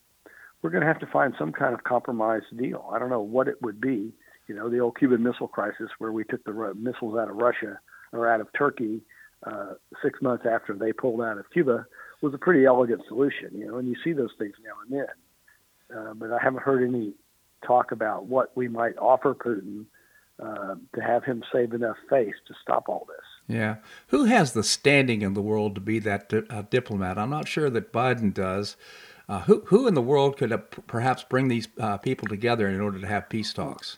[0.64, 2.90] we're going to have to find some kind of compromise deal.
[2.92, 4.14] I don't know what it would be
[4.52, 7.80] you know, the old Cuban Missile Crisis, where we took the missiles out of Russia
[8.12, 9.00] or out of Turkey
[9.48, 11.86] uh, six months after they pulled out of Cuba,
[12.22, 13.50] was a pretty elegant solution.
[13.54, 15.98] You know, and you see those things now and then.
[15.98, 17.14] Uh, but I haven't heard any
[17.66, 19.86] talk about what we might offer Putin
[20.42, 23.56] uh, to have him save enough face to stop all this.
[23.56, 23.76] Yeah.
[24.08, 27.18] Who has the standing in the world to be that di- uh, diplomat?
[27.18, 28.78] I'm not sure that Biden does.
[29.28, 32.82] Uh, who, who in the world could uh, perhaps bring these uh, people together in
[32.82, 33.98] order to have peace talks?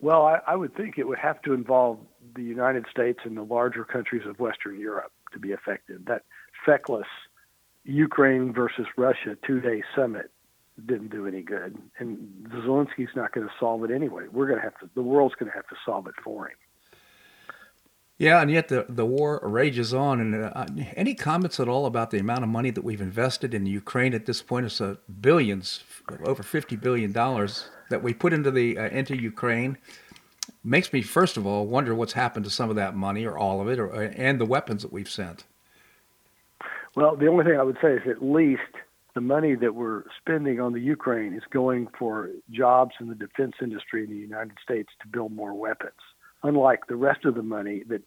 [0.00, 1.98] Well, I, I would think it would have to involve
[2.34, 6.04] the United States and the larger countries of Western Europe to be effective.
[6.04, 6.22] That
[6.66, 7.06] feckless
[7.86, 10.30] Ukraine versus Russia two day summit
[10.84, 14.24] didn't do any good, and Zelensky's not going to solve it anyway.
[14.30, 14.90] We're going to have to.
[14.94, 16.56] The world's going to have to solve it for him.
[18.18, 20.20] Yeah, and yet the, the war rages on.
[20.20, 23.66] And uh, any comments at all about the amount of money that we've invested in
[23.66, 24.66] Ukraine at this point?
[24.66, 25.84] It's uh, billions,
[26.24, 29.78] over fifty billion dollars that we put into the uh, into Ukraine.
[30.64, 33.60] Makes me first of all wonder what's happened to some of that money, or all
[33.60, 35.44] of it, or and the weapons that we've sent.
[36.96, 38.62] Well, the only thing I would say is at least
[39.14, 43.52] the money that we're spending on the Ukraine is going for jobs in the defense
[43.62, 45.92] industry in the United States to build more weapons.
[46.42, 48.02] Unlike the rest of the money that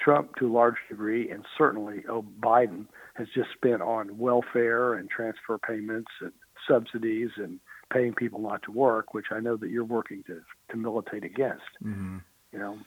[0.00, 5.08] Trump, to a large degree, and certainly oh, Biden has just spent on welfare and
[5.08, 6.32] transfer payments and
[6.68, 7.60] subsidies and
[7.92, 11.62] paying people not to work, which I know that you're working to to militate against.
[11.82, 12.18] Mm-hmm.
[12.52, 12.78] You know,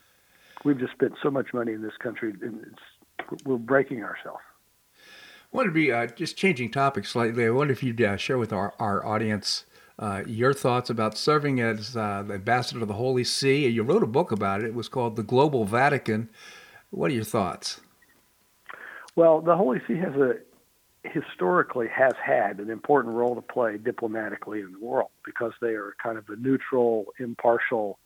[0.64, 4.44] we've just spent so much money in this country, and it's, we're breaking ourselves.
[5.58, 7.44] Wanted to be uh, just changing topics slightly.
[7.44, 9.66] I wonder if you'd uh, share with our, our audience
[9.98, 13.66] uh, your thoughts about serving as uh, the ambassador to the Holy See.
[13.66, 14.68] You wrote a book about it.
[14.68, 16.30] It was called The Global Vatican.
[16.92, 17.82] What are your thoughts?
[19.16, 20.36] Well, the Holy See has a
[21.04, 25.96] historically has had an important role to play diplomatically in the world because they are
[25.98, 27.98] kind of a neutral, impartial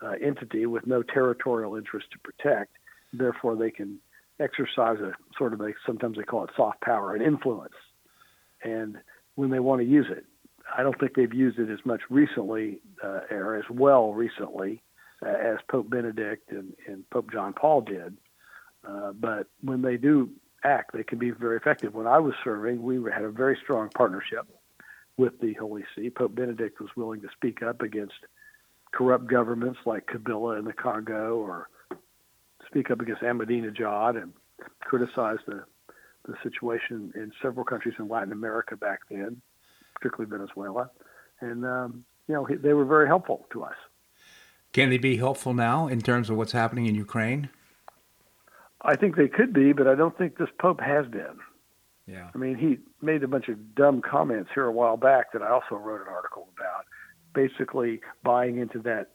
[0.00, 2.70] uh, entity with no territorial interest to protect.
[3.12, 3.98] Therefore, they can
[4.40, 7.74] exercise a sort of a sometimes they call it soft power and influence.
[8.62, 8.96] And
[9.34, 10.24] when they want to use it,
[10.76, 14.82] I don't think they've used it as much recently uh, or as well recently
[15.24, 18.16] uh, as Pope Benedict and, and, Pope John Paul did.
[18.86, 20.30] Uh, but when they do
[20.64, 21.94] act, they can be very effective.
[21.94, 24.46] When I was serving, we had a very strong partnership
[25.16, 26.08] with the Holy See.
[26.10, 28.14] Pope Benedict was willing to speak up against
[28.92, 31.68] corrupt governments like Kabila in the Congo or
[32.70, 34.32] speak up against Ahmadinejad and
[34.80, 35.64] criticize the
[36.26, 39.40] the situation in several countries in Latin America back then,
[39.94, 40.90] particularly Venezuela,
[41.40, 43.74] and um, you know they were very helpful to us.
[44.72, 47.48] Can they be helpful now in terms of what's happening in Ukraine?
[48.82, 51.38] I think they could be, but I don't think this Pope has been.
[52.06, 52.28] Yeah.
[52.34, 55.48] I mean, he made a bunch of dumb comments here a while back that I
[55.50, 56.86] also wrote an article about,
[57.34, 59.10] basically buying into that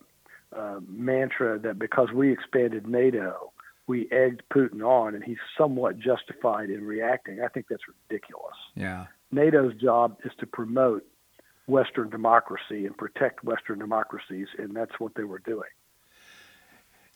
[0.57, 3.51] uh, mantra that because we expanded NATO,
[3.87, 7.41] we egged Putin on, and he's somewhat justified in reacting.
[7.41, 8.55] I think that's ridiculous.
[8.75, 9.05] Yeah.
[9.31, 11.05] NATO's job is to promote
[11.67, 15.69] Western democracy and protect Western democracies, and that's what they were doing.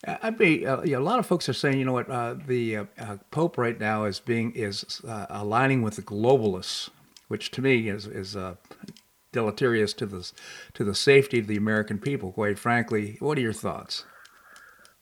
[0.06, 2.76] I'd be uh, yeah, a lot of folks are saying, you know what, uh, the
[2.76, 6.88] uh, uh Pope right now is being is uh, aligning with the globalists,
[7.28, 8.54] which to me is is uh,
[9.32, 10.30] deleterious to the
[10.74, 12.32] to the safety of the American people.
[12.32, 14.04] Quite frankly, what are your thoughts?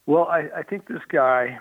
[0.06, 1.58] Well, I, I think this guy,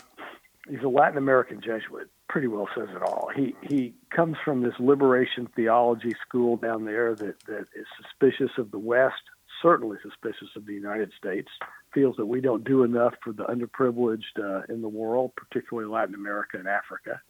[0.70, 2.10] he's a Latin American Jesuit.
[2.30, 3.30] Pretty well says it all.
[3.36, 8.72] He he comes from this liberation theology school down there that that is suspicious of
[8.72, 9.22] the West,
[9.62, 11.50] certainly suspicious of the United States.
[11.94, 16.16] Feels that we don't do enough for the underprivileged uh, in the world, particularly Latin
[16.16, 17.22] America and Africa.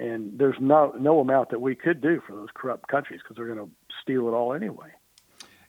[0.00, 3.54] And there's no no amount that we could do for those corrupt countries because they're
[3.54, 3.70] going to
[4.02, 4.88] steal it all anyway.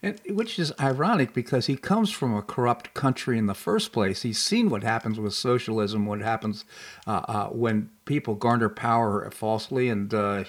[0.01, 4.21] And, which is ironic because he comes from a corrupt country in the first place.
[4.21, 6.63] He's seen what happens with socialism, what happens
[7.05, 10.45] uh, uh, when people garner power falsely, and uh,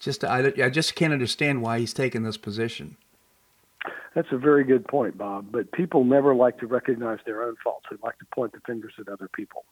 [0.00, 2.96] just I, I just can't understand why he's taken this position.
[4.14, 5.46] That's a very good point, Bob.
[5.52, 7.86] But people never like to recognize their own faults.
[7.88, 9.64] They like to point the fingers at other people.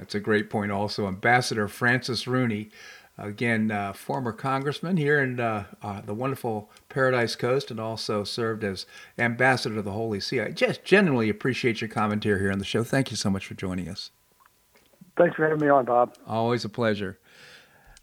[0.00, 0.72] That's a great point.
[0.72, 2.70] Also, Ambassador Francis Rooney
[3.18, 8.64] again, uh, former congressman here in uh, uh, the wonderful Paradise Coast, and also served
[8.64, 8.86] as
[9.18, 10.40] ambassador to the Holy See.
[10.40, 12.82] I just genuinely appreciate your commentary here on the show.
[12.82, 14.10] Thank you so much for joining us.
[15.18, 16.16] Thanks for having me on, Bob.
[16.26, 17.18] Always a pleasure.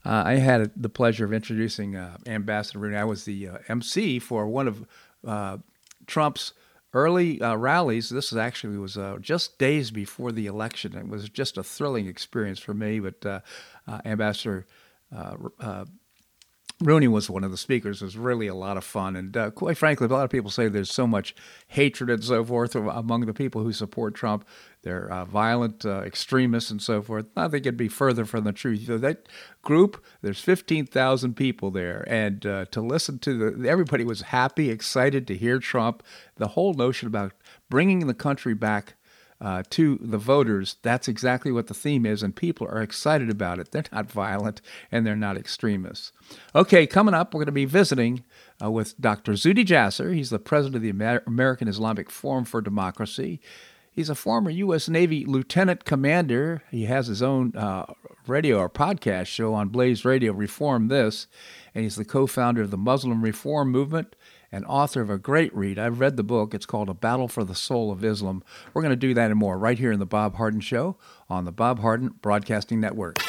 [0.06, 2.96] Uh, I had the pleasure of introducing uh, Ambassador Rooney.
[2.96, 4.86] I was the uh, MC for one of
[6.06, 6.54] Trump's
[6.94, 8.10] early uh, rallies.
[8.10, 10.96] This was actually was uh, just days before the election.
[10.96, 13.00] It was just a thrilling experience for me.
[13.00, 13.40] But uh,
[14.06, 14.66] Ambassador
[15.16, 15.86] uh, uh,
[16.80, 18.04] Rooney was one of the speakers.
[18.04, 19.16] It was really a lot of fun.
[19.16, 21.36] And uh, quite frankly, a lot of people say there's so much
[21.70, 24.48] hatred and so forth among the people who support Trump.
[24.84, 27.26] They're uh, violent uh, extremists and so forth.
[27.36, 28.86] I think it'd be further from the truth.
[28.86, 29.28] that
[29.64, 32.06] group, there's 15,000 people there.
[32.08, 36.04] And uh, to listen to the, everybody was happy, excited to hear Trump.
[36.36, 37.34] The whole notion about
[37.72, 38.97] bringing the country back
[39.40, 43.60] uh, to the voters, that's exactly what the theme is, and people are excited about
[43.60, 43.72] it.
[43.78, 44.62] They're not violent
[44.92, 46.12] and they're not extremists.
[46.56, 48.24] Okay, coming up, we're going to be visiting
[48.64, 49.34] uh, with Dr.
[49.34, 50.14] Zuhdi Jasser.
[50.14, 53.40] He's the president of the Amer- American Islamic Forum for Democracy.
[53.92, 54.88] He's a former U.S.
[54.88, 56.62] Navy lieutenant commander.
[56.70, 57.86] He has his own uh,
[58.28, 61.26] radio or podcast show on Blaze Radio, Reform This,
[61.74, 64.16] and he's the co founder of the Muslim Reform Movement
[64.52, 65.78] and author of a great read.
[65.78, 66.54] I've read the book.
[66.54, 68.44] It's called A Battle for the Soul of Islam.
[68.74, 70.98] We're going to do that and more right here in the Bob Harden Show
[71.30, 73.20] on the Bob Harden Broadcasting Network.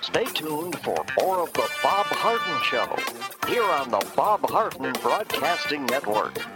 [0.00, 5.84] Stay tuned for more of the Bob Harden Show here on the Bob Harden Broadcasting
[5.86, 6.55] Network.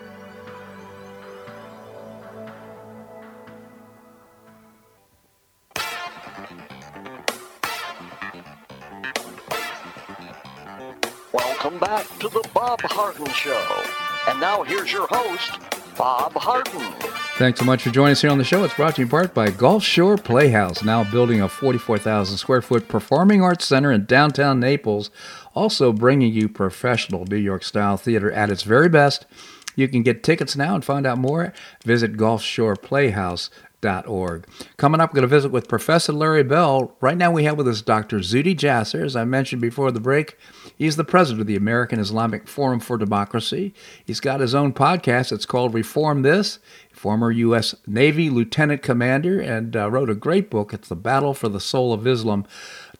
[11.63, 13.83] Welcome back to the Bob Harden Show.
[14.27, 15.59] And now here's your host,
[15.95, 16.91] Bob Harden.
[17.37, 18.63] Thanks so much for joining us here on the show.
[18.63, 22.63] It's brought to you in part by Gulf Shore Playhouse, now building a 44,000 square
[22.63, 25.11] foot performing arts center in downtown Naples,
[25.53, 29.27] also bringing you professional New York style theater at its very best.
[29.75, 31.53] You can get tickets now and find out more.
[31.85, 34.47] Visit gulfshoreplayhouse.org.
[34.77, 36.95] Coming up, we're going to visit with Professor Larry Bell.
[37.01, 38.17] Right now, we have with us Dr.
[38.17, 40.39] Zuhdi Jasser, as I mentioned before the break.
[40.77, 43.73] He's the president of the American Islamic Forum for Democracy.
[44.05, 45.31] He's got his own podcast.
[45.31, 46.59] It's called Reform This.
[46.91, 47.75] Former U.S.
[47.87, 50.73] Navy lieutenant commander and uh, wrote a great book.
[50.73, 52.45] It's The Battle for the Soul of Islam.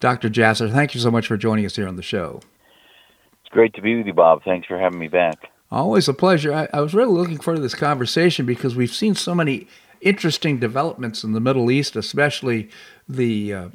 [0.00, 0.28] Dr.
[0.28, 2.40] Jasser, thank you so much for joining us here on the show.
[3.40, 4.42] It's great to be with you, Bob.
[4.44, 5.50] Thanks for having me back.
[5.70, 6.52] Always a pleasure.
[6.52, 9.68] I, I was really looking forward to this conversation because we've seen so many
[10.02, 12.68] interesting developments in the Middle East, especially
[13.08, 13.68] the uh,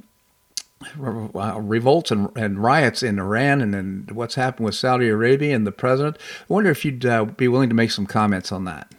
[0.97, 5.71] revolts and, and, riots in Iran and then what's happened with Saudi Arabia and the
[5.71, 6.17] president.
[6.41, 8.91] I wonder if you'd uh, be willing to make some comments on that.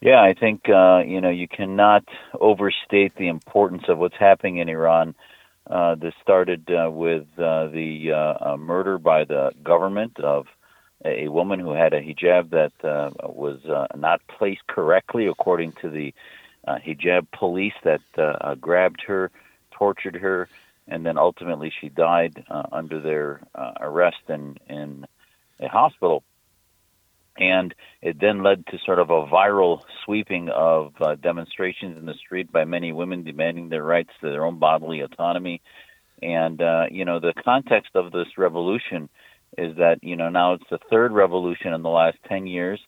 [0.00, 2.04] Yeah, I think uh, you know you cannot
[2.38, 5.14] overstate the importance of what's happening in Iran.
[5.68, 10.46] Uh, this started uh, with uh, the uh, murder by the government of
[11.04, 12.72] a woman who had a hijab that
[13.22, 13.58] was
[13.96, 16.14] not placed correctly, according to the
[16.68, 18.00] hijab police that
[18.60, 19.30] grabbed her
[19.78, 20.48] tortured her,
[20.88, 25.06] and then ultimately she died uh, under their uh, arrest in in
[25.60, 26.22] a hospital.
[27.38, 32.14] And it then led to sort of a viral sweeping of uh, demonstrations in the
[32.14, 35.60] street by many women demanding their rights to their own bodily autonomy.
[36.22, 39.08] And uh, you know the context of this revolution
[39.58, 42.80] is that you know now it's the third revolution in the last ten years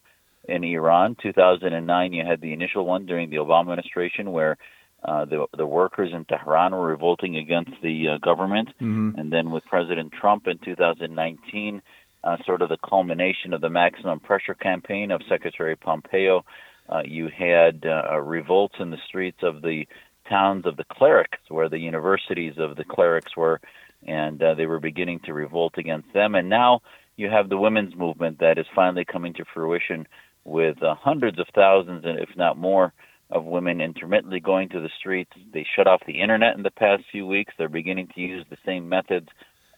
[0.49, 1.16] in Iran.
[1.22, 4.57] 2009, you had the initial one during the Obama administration, where
[5.05, 9.19] uh, the the workers in Tehran were revolting against the uh, government, mm-hmm.
[9.19, 11.83] and then with President Trump in 2019,
[12.25, 16.45] uh, sort of the culmination of the maximum pressure campaign of Secretary Pompeo,
[16.89, 19.87] uh, you had uh, revolts in the streets of the
[20.29, 23.61] towns of the clerics, where the universities of the clerics were,
[24.05, 26.35] and uh, they were beginning to revolt against them.
[26.35, 26.81] And now
[27.17, 30.09] you have the women's movement that is finally coming to fruition
[30.45, 32.93] with hundreds of thousands, and if not more
[33.31, 35.33] of women intermittently going to the streets.
[35.53, 37.53] They shut off the internet in the past few weeks.
[37.59, 39.29] They're beginning to use the same methods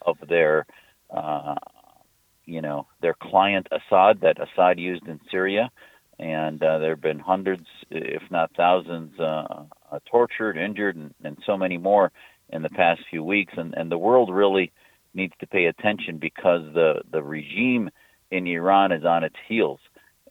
[0.05, 0.65] of their,
[1.09, 1.55] uh,
[2.45, 5.69] you know, their client Assad that Assad used in Syria,
[6.17, 11.37] and uh, there have been hundreds, if not thousands, uh, uh, tortured, injured, and, and
[11.45, 12.11] so many more
[12.49, 13.53] in the past few weeks.
[13.57, 14.71] And, and the world really
[15.13, 17.89] needs to pay attention because the, the regime
[18.29, 19.79] in Iran is on its heels.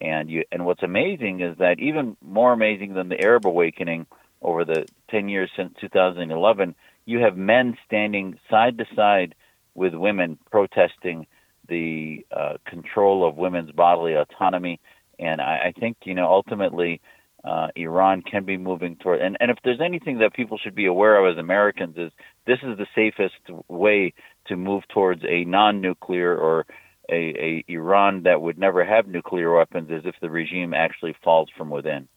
[0.00, 4.06] And you and what's amazing is that even more amazing than the Arab awakening
[4.42, 6.74] over the 10 years since 2011,
[7.04, 9.34] you have men standing side to side
[9.74, 11.26] with women protesting
[11.68, 14.80] the uh, control of women's bodily autonomy.
[15.18, 17.00] And I, I think you know ultimately
[17.44, 19.20] uh, Iran can be moving toward.
[19.20, 22.12] And, and if there's anything that people should be aware of as Americans is
[22.46, 23.34] this is the safest
[23.68, 24.12] way
[24.46, 26.66] to move towards a non-nuclear or
[27.10, 31.48] a, a Iran that would never have nuclear weapons is if the regime actually falls
[31.56, 32.08] from within.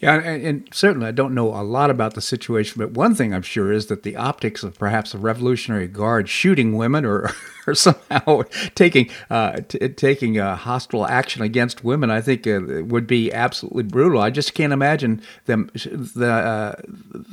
[0.00, 3.34] Yeah, and, and, certainly I don't know a lot about the situation, but one thing
[3.34, 7.32] I'm sure is that the optics of perhaps a Revolutionary Guard shooting women or,
[7.66, 8.42] or somehow
[8.76, 13.82] taking uh, t- taking uh, hostile action against women, I think uh, would be absolutely
[13.82, 14.20] brutal.
[14.20, 16.74] I just can't imagine them the, uh,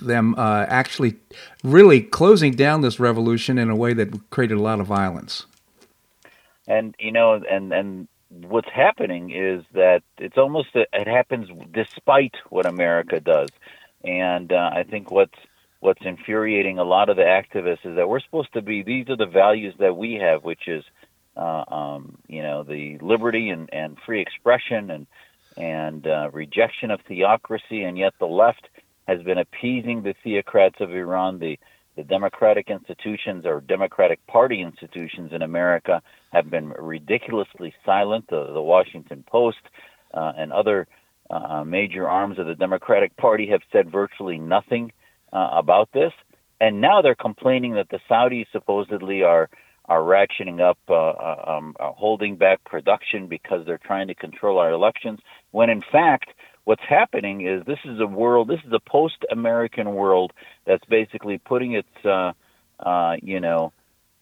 [0.01, 1.17] them uh, actually
[1.63, 5.45] really closing down this revolution in a way that created a lot of violence.
[6.67, 12.65] And you know, and and what's happening is that it's almost it happens despite what
[12.65, 13.49] America does,
[14.03, 15.37] and uh, I think what's
[15.79, 19.17] what's infuriating a lot of the activists is that we're supposed to be these are
[19.17, 20.83] the values that we have, which is
[21.37, 25.07] uh, um, you know the liberty and, and free expression and
[25.57, 28.67] and uh, rejection of theocracy, and yet the left
[29.07, 31.59] has been appeasing the theocrats of Iran, the
[31.95, 38.25] the democratic institutions or Democratic Party institutions in America have been ridiculously silent.
[38.29, 39.61] The, the Washington Post
[40.13, 40.87] uh, and other
[41.29, 44.91] uh, major arms of the Democratic Party have said virtually nothing
[45.33, 46.11] uh, about this.
[46.61, 49.49] And now they're complaining that the Saudis supposedly are
[49.87, 54.57] are ratcheting up, uh, uh, um, uh, holding back production because they're trying to control
[54.57, 55.19] our elections.
[55.51, 56.31] When in fact,
[56.65, 60.33] what's happening is this is a world, this is a post-American world
[60.65, 62.33] that's basically putting its, uh,
[62.79, 63.71] uh, you know,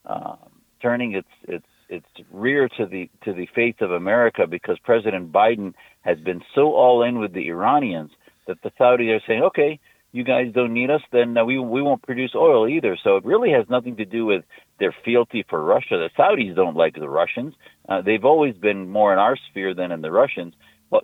[0.06, 0.36] uh,
[0.82, 5.74] turning its its its rear to the to the faith of America because President Biden
[6.02, 8.12] has been so all in with the Iranians
[8.48, 9.80] that the Saudis are saying, okay,
[10.12, 12.98] you guys don't need us, then uh, we we won't produce oil either.
[13.02, 14.44] So it really has nothing to do with
[14.80, 15.98] their fealty for Russia.
[15.98, 17.54] The Saudis don't like the Russians.
[17.88, 20.54] Uh, they've always been more in our sphere than in the Russians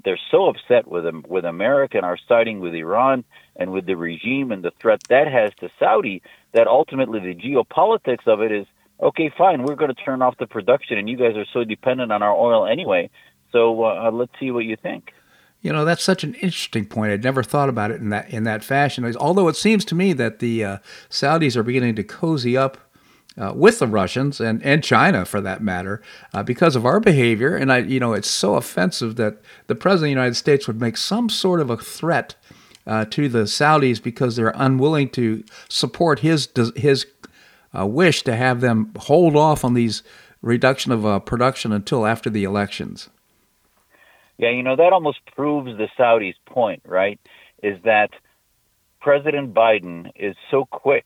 [0.04, 3.24] they're so upset with with America and our siding with Iran
[3.56, 6.22] and with the regime and the threat that has to Saudi
[6.54, 8.66] that ultimately the geopolitics of it is
[9.02, 12.12] okay, fine, we're going to turn off the production, and you guys are so dependent
[12.12, 13.10] on our oil anyway.
[13.52, 15.14] So uh, let's see what you think.
[15.62, 17.12] You know, that's such an interesting point.
[17.12, 19.14] I'd never thought about it in that in that fashion.
[19.18, 20.78] Although it seems to me that the uh,
[21.10, 22.78] Saudis are beginning to cozy up
[23.40, 26.02] uh, with the Russians and, and China for that matter
[26.34, 27.56] uh, because of our behavior.
[27.56, 29.38] And I, you know, it's so offensive that
[29.68, 32.36] the president of the United States would make some sort of a threat
[32.86, 37.06] uh, to the Saudis because they're unwilling to support his his
[37.78, 40.04] uh, wish to have them hold off on these
[40.42, 43.10] reduction of uh, production until after the elections.
[44.38, 47.20] Yeah, you know that almost proves the Saudis' point, right?
[47.62, 48.10] Is that
[49.02, 51.06] President Biden is so quick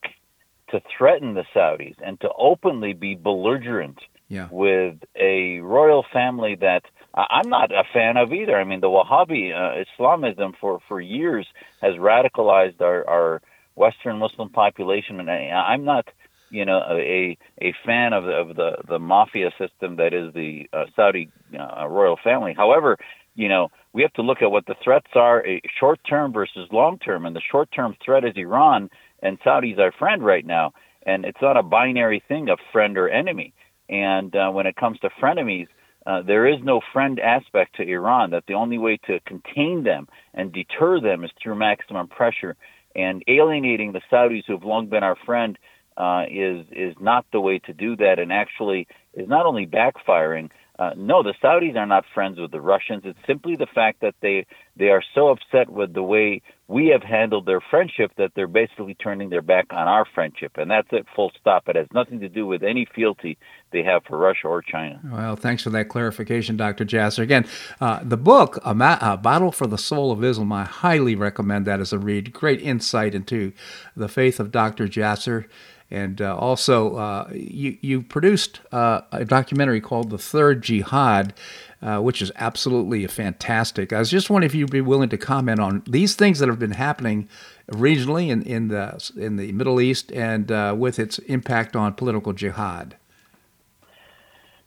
[0.73, 4.47] to threaten the Saudis and to openly be belligerent yeah.
[4.51, 8.57] with a royal family that I'm not a fan of either.
[8.59, 11.45] I mean, the Wahhabi uh, Islamism for, for years
[11.83, 13.41] has radicalized our, our
[13.75, 16.07] Western Muslim population, and I, I'm not,
[16.49, 20.67] you know, a a fan of the, of the the mafia system that is the
[20.73, 22.53] uh, Saudi uh, royal family.
[22.55, 22.97] However,
[23.35, 25.43] you know, we have to look at what the threats are,
[25.79, 28.89] short term versus long term, and the short term threat is Iran,
[29.23, 30.73] and Saudi's our friend right now,
[31.05, 33.53] and it's not a binary thing of friend or enemy.
[33.89, 35.67] And uh, when it comes to frenemies,
[36.05, 38.31] uh, there is no friend aspect to Iran.
[38.31, 42.55] That the only way to contain them and deter them is through maximum pressure.
[42.95, 45.57] And alienating the Saudis, who have long been our friend,
[45.95, 50.49] uh, is is not the way to do that, and actually is not only backfiring,
[50.79, 53.03] uh, no, the Saudis are not friends with the Russians.
[53.05, 57.03] It's simply the fact that they they are so upset with the way we have
[57.03, 61.05] handled their friendship that they're basically turning their back on our friendship, and that's it.
[61.15, 61.69] Full stop.
[61.69, 63.37] It has nothing to do with any fealty
[63.71, 64.99] they have for Russia or China.
[65.03, 66.85] Well, thanks for that clarification, Dr.
[66.85, 67.21] Jasser.
[67.21, 67.45] Again,
[67.79, 70.51] uh, the book a, Ma- a, Battle for the Soul of Islam.
[70.51, 72.33] I highly recommend that as a read.
[72.33, 73.53] Great insight into
[73.95, 74.87] the faith of Dr.
[74.87, 75.45] Jasser.
[75.93, 81.35] And uh, also, uh, you, you produced uh, a documentary called The Third Jihad,
[81.83, 83.93] uh, which is absolutely fantastic.
[83.93, 86.57] I was just wondering if you'd be willing to comment on these things that have
[86.57, 87.29] been happening
[87.69, 92.33] regionally in, in, the, in the Middle East and uh, with its impact on political
[92.33, 92.97] jihad.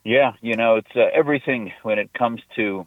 [0.04, 2.86] Yeah, you know, it's uh, everything when it comes to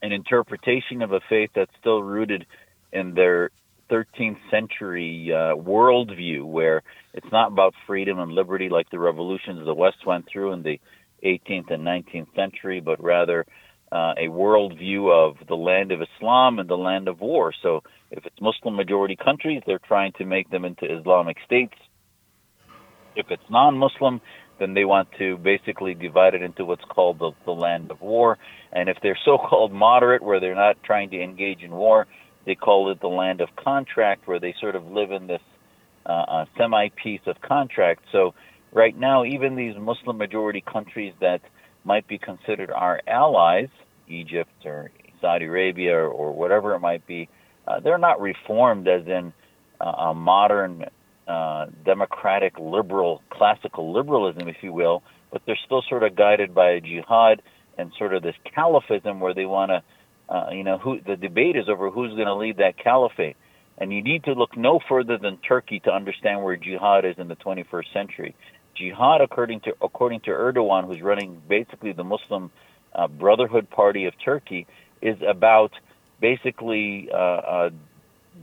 [0.00, 2.46] an interpretation of a faith that's still rooted
[2.90, 3.50] in their
[3.90, 6.82] 13th century worldview, where
[7.12, 10.80] it's not about freedom and liberty like the revolutions the West went through in the
[11.24, 13.46] 18th and 19th century, but rather
[13.92, 17.52] uh, a worldview of the land of Islam and the land of war.
[17.62, 21.74] So if it's Muslim majority countries, they're trying to make them into Islamic states.
[23.16, 24.20] If it's non Muslim,
[24.60, 28.38] then they want to basically divide it into what's called the, the land of war.
[28.72, 32.06] And if they're so called moderate, where they're not trying to engage in war,
[32.46, 35.42] they call it the land of contract, where they sort of live in this
[36.06, 38.04] uh, uh, semi piece of contract.
[38.12, 38.34] So,
[38.72, 41.40] right now, even these Muslim majority countries that
[41.84, 43.68] might be considered our allies,
[44.08, 44.90] Egypt or
[45.20, 47.28] Saudi Arabia or, or whatever it might be,
[47.66, 49.32] uh, they're not reformed as in
[49.80, 50.86] uh, a modern
[51.28, 56.70] uh, democratic liberal, classical liberalism, if you will, but they're still sort of guided by
[56.70, 57.42] a jihad
[57.78, 61.56] and sort of this caliphism where they want to, uh, you know, who the debate
[61.56, 63.36] is over who's going to lead that caliphate.
[63.80, 67.28] And you need to look no further than Turkey to understand where jihad is in
[67.28, 68.34] the 21st century.
[68.76, 72.50] Jihad, according to according to Erdogan, who's running basically the Muslim
[72.94, 74.66] uh, Brotherhood Party of Turkey,
[75.02, 75.72] is about
[76.20, 77.70] basically uh, uh,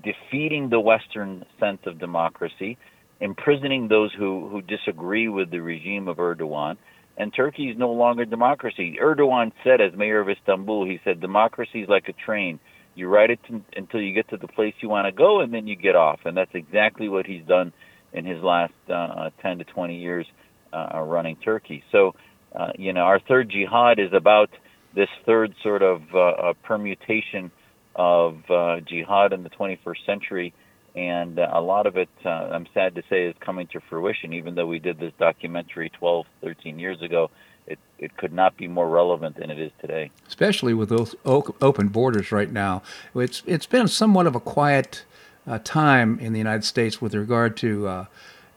[0.04, 2.78] defeating the Western sense of democracy,
[3.20, 6.78] imprisoning those who, who disagree with the regime of Erdogan.
[7.18, 8.98] And Turkey is no longer democracy.
[9.02, 12.60] Erdogan said, as mayor of Istanbul, he said, democracy is like a train.
[12.98, 15.54] You ride it t- until you get to the place you want to go, and
[15.54, 16.20] then you get off.
[16.26, 17.72] And that's exactly what he's done
[18.14, 20.26] in his last uh, 10 to 20 years
[20.74, 21.84] uh, running Turkey.
[21.92, 22.16] So,
[22.56, 24.50] uh, you know, our third jihad is about
[24.96, 27.52] this third sort of uh, permutation
[27.96, 30.54] of uh, jihad in the 21st century.
[30.96, 34.34] And uh, a lot of it, uh, I'm sad to say, is coming to fruition.
[34.34, 37.30] Even though we did this documentary 12, 13 years ago,
[37.68, 40.12] it, it could not be more relevant than it is today.
[40.28, 42.82] Especially with those open borders right now.
[43.16, 45.04] It's, it's been somewhat of a quiet
[45.46, 48.06] uh, time in the United States with regard to uh,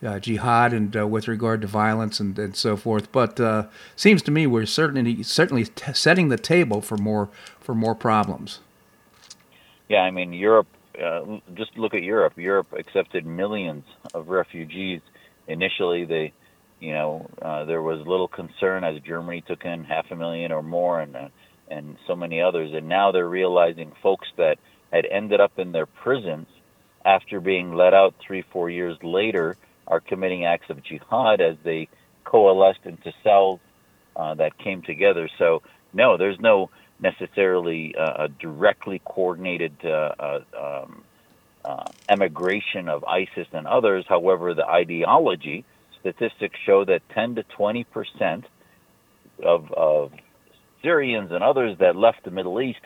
[0.05, 3.11] uh, jihad and uh, with regard to violence and, and so forth.
[3.13, 7.29] But uh, seems to me we're certainly certainly t- setting the table for more
[7.61, 8.61] for more problems.
[9.89, 10.69] Yeah, I mean Europe.
[11.01, 12.35] Uh, just look at Europe.
[12.37, 13.85] Europe accepted millions
[14.15, 15.01] of refugees.
[15.47, 16.33] Initially, they,
[16.81, 20.63] you know, uh, there was little concern as Germany took in half a million or
[20.63, 21.29] more, and uh,
[21.69, 22.73] and so many others.
[22.75, 24.59] And now they're realizing folks that
[24.93, 26.47] had ended up in their prisons
[27.05, 29.57] after being let out three, four years later
[29.87, 31.89] are committing acts of jihad as they
[32.25, 33.61] coalesced into cells
[34.17, 35.29] uh, that came together.
[35.39, 35.63] So
[35.93, 36.71] no, there's no
[37.01, 41.05] necessarily uh, a directly coordinated uh, uh, um,
[41.65, 44.05] uh, emigration of ISIS and others.
[44.09, 45.65] However, the ideology
[46.01, 48.45] statistics show that 10 to 20 percent
[49.43, 50.13] of, of
[50.83, 52.81] Syrians and others that left the Middle East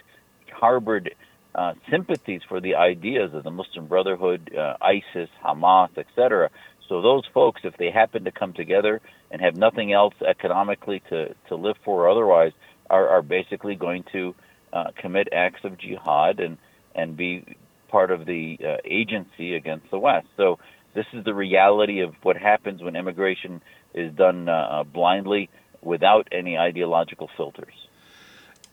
[0.52, 1.14] harbored
[1.54, 6.50] uh, sympathies for the ideas of the Muslim Brotherhood, uh, ISIS, Hamas, etc.
[6.88, 9.00] So those folks, if they happen to come together
[9.30, 12.52] and have nothing else economically to, to live for or otherwise,
[12.90, 14.34] are, are basically going to
[14.72, 16.58] uh, commit acts of jihad and,
[16.94, 17.56] and be
[17.88, 20.26] part of the uh, agency against the West.
[20.36, 20.58] So
[20.94, 23.60] this is the reality of what happens when immigration
[23.94, 25.50] is done uh, uh blindly
[25.82, 27.74] without any ideological filters.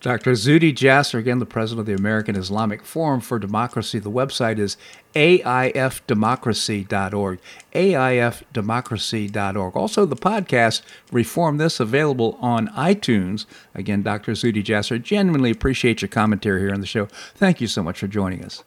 [0.02, 0.32] Dr.
[0.32, 4.00] Zuhdi Jasser, again, the president of the American Islamic Forum for Democracy.
[4.00, 4.76] The website is
[5.14, 7.40] aifdemocracy.org.
[7.76, 9.78] aifdemocracy.org.
[9.78, 13.46] Also, the podcast, Reform This, available on iTunes.
[13.76, 14.32] Again, Dr.
[14.32, 17.06] Zuhdi Jasser, genuinely appreciate your commentary here on the show.
[17.36, 18.64] Thank you so much for joining us.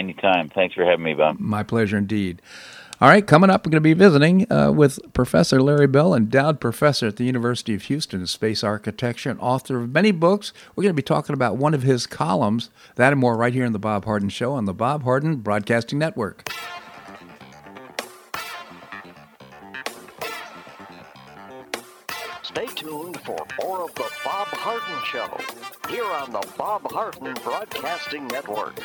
[0.00, 0.48] Anytime.
[0.48, 1.38] Thanks for having me, Bob.
[1.38, 2.40] My pleasure indeed.
[3.02, 6.58] All right, coming up, we're going to be visiting uh, with Professor Larry Bell, endowed
[6.58, 10.54] professor at the University of Houston in space architecture and author of many books.
[10.74, 13.66] We're going to be talking about one of his columns, that and more right here
[13.66, 16.50] in The Bob Harden Show on the Bob Harden Broadcasting Network.
[22.42, 28.26] Stay tuned for more of The Bob Harden Show here on the Bob Harden Broadcasting
[28.28, 28.78] Network.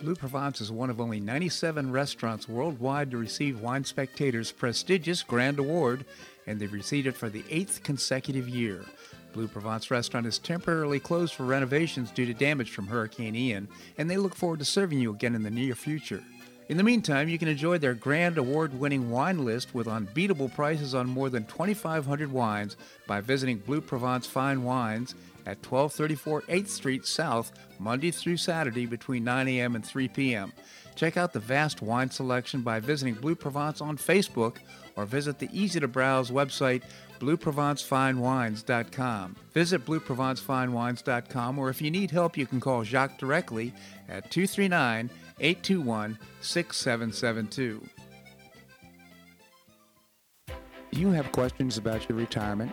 [0.00, 5.58] Bleu Provence is one of only 97 restaurants worldwide to receive Wine Spectator's prestigious Grand
[5.58, 6.06] Award,
[6.46, 8.82] and they've received it for the eighth consecutive year.
[9.34, 14.08] Bleu Provence restaurant is temporarily closed for renovations due to damage from Hurricane Ian, and
[14.08, 16.24] they look forward to serving you again in the near future.
[16.70, 20.94] In the meantime, you can enjoy their grand award winning wine list with unbeatable prices
[20.94, 25.14] on more than 2,500 wines by visiting Bleu Provence Fine Wines
[25.46, 29.74] at 1234 8th Street South, Monday through Saturday between 9 a.m.
[29.74, 30.52] and 3 p.m.
[30.94, 34.56] Check out the vast wine selection by visiting Bleu Provence on Facebook
[34.96, 36.82] or visit the easy to browse website
[37.20, 39.36] bleuprovencefinewines.com.
[39.52, 43.72] Visit bleuprovencefinewines.com or if you need help, you can call Jacques directly
[44.08, 47.88] at 239 821 6772.
[50.92, 52.72] You have questions about your retirement?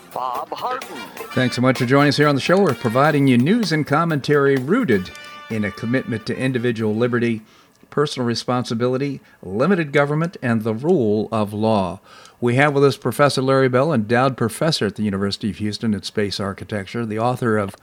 [0.13, 0.97] Bob Harden.
[1.33, 2.61] Thanks so much for joining us here on the show.
[2.61, 5.09] We're providing you news and commentary rooted
[5.49, 7.41] in a commitment to individual liberty,
[7.89, 12.01] personal responsibility, limited government, and the rule of law.
[12.41, 16.03] We have with us Professor Larry Bell, endowed professor at the University of Houston in
[16.03, 17.75] space architecture, the author of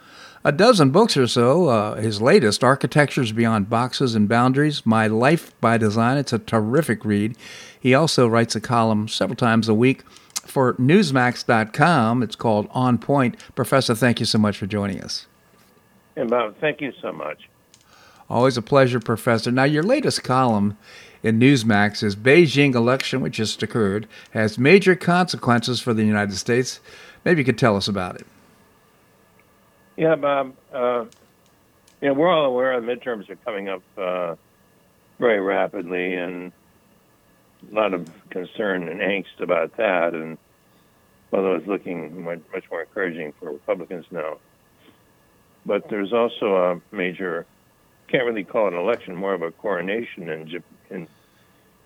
[0.45, 1.69] a dozen books or so.
[1.69, 6.19] Uh, his latest, Architectures Beyond Boxes and Boundaries My Life by Design.
[6.19, 7.37] It's a terrific read.
[7.79, 10.03] He also writes a column several times a week
[10.51, 12.23] for Newsmax.com.
[12.23, 13.37] It's called On Point.
[13.55, 15.27] Professor, thank you so much for joining us.
[16.17, 17.49] And Bob, thank you so much.
[18.29, 19.51] Always a pleasure, Professor.
[19.51, 20.77] Now, your latest column
[21.23, 26.81] in Newsmax is Beijing election, which just occurred, has major consequences for the United States.
[27.25, 28.27] Maybe you could tell us about it.
[29.97, 30.55] Yeah, Bob.
[30.73, 31.07] Uh,
[32.01, 34.37] you know, we're all aware the midterms are coming up uh,
[35.19, 36.53] very rapidly, and
[37.71, 40.15] a lot of concern and angst about that.
[40.15, 40.39] And
[41.33, 42.41] although it's looking much,
[42.71, 44.39] more encouraging for Republicans now,
[45.67, 47.47] but there's also a major
[48.09, 51.09] can't really call it an election, more of a coronation in in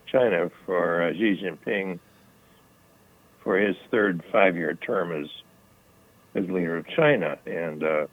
[0.06, 1.98] China for uh, Xi Jinping
[3.42, 5.28] for his third five-year term as
[6.34, 8.06] as leader of China, and uh,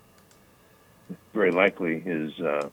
[1.33, 2.69] very likely his uh,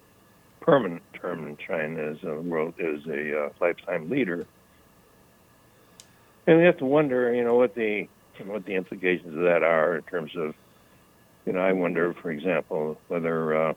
[0.61, 4.47] permanent term in China as a world as a uh, lifetime leader.
[6.47, 8.09] And we have to wonder, you know, what the
[8.45, 10.55] what the implications of that are in terms of,
[11.47, 13.73] you know, I wonder, for example, whether, uh,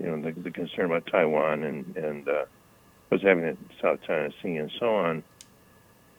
[0.00, 2.44] you know, the, the concern about Taiwan and and uh,
[3.08, 5.22] what's happening in South China Sea and so on,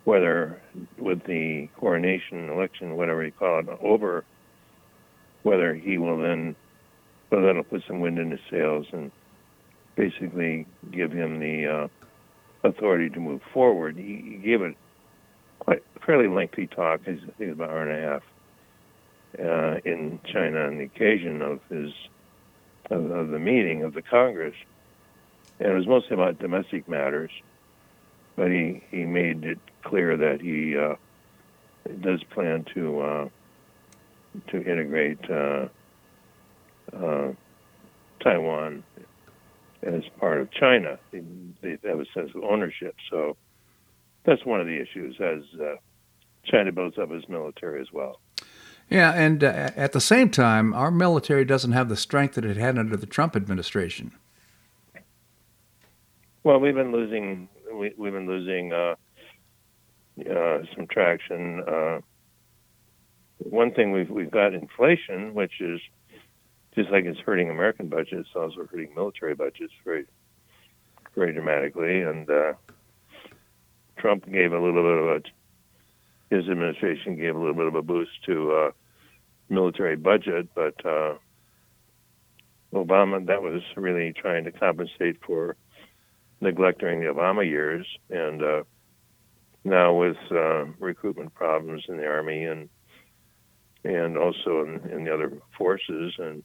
[0.04, 0.62] whether
[0.98, 4.26] with the coronation election, whatever you call it, over,
[5.44, 6.56] whether he will then,
[7.30, 9.12] whether that'll put some wind in his sails and
[9.96, 11.88] basically give him the uh,
[12.68, 13.98] authority to move forward.
[13.98, 14.76] He, he gave it
[15.60, 17.02] quite fairly lengthy talk.
[17.02, 18.24] I think about an hour and a half
[19.40, 21.92] uh, in China on the occasion of his
[22.90, 24.56] of, of, the meeting of the Congress,
[25.60, 27.32] and it was mostly about domestic matters.
[28.36, 30.96] But he he made it clear that he uh,
[32.02, 33.30] does plan to uh,
[34.48, 35.68] to integrate uh,
[36.96, 37.34] uh,
[38.22, 38.84] Taiwan
[39.84, 41.00] as part of China.
[41.12, 41.22] They,
[41.62, 43.36] they have a sense of ownership, so
[44.28, 45.76] that's one of the issues as uh,
[46.46, 48.20] China builds up its military as well.
[48.90, 52.58] Yeah, and uh, at the same time, our military doesn't have the strength that it
[52.58, 54.12] had under the Trump administration.
[56.44, 58.96] Well, we've been losing we, have been losing uh,
[60.30, 61.64] uh, some traction.
[61.68, 62.00] Uh,
[63.40, 65.80] one thing we've we've got inflation, which is
[66.76, 70.06] just like it's hurting American budgets, it's also hurting military budgets very
[71.16, 72.54] very dramatically, and uh,
[73.98, 77.82] Trump gave a little bit of a, his administration gave a little bit of a
[77.82, 78.72] boost to uh,
[79.50, 81.16] military budget, but uh,
[82.74, 85.56] Obama, that was really trying to compensate for
[86.42, 88.64] neglect during the Obama years, and uh,
[89.64, 92.70] now with uh, recruitment problems in the army and
[93.84, 96.44] and also in, in the other forces and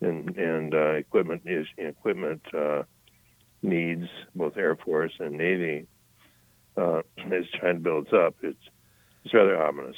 [0.00, 2.82] and and uh, equipment is equipment uh,
[3.62, 5.86] needs both Air Force and Navy
[6.80, 7.02] uh,
[7.32, 8.58] as China builds up, it's
[9.24, 9.96] it's rather ominous.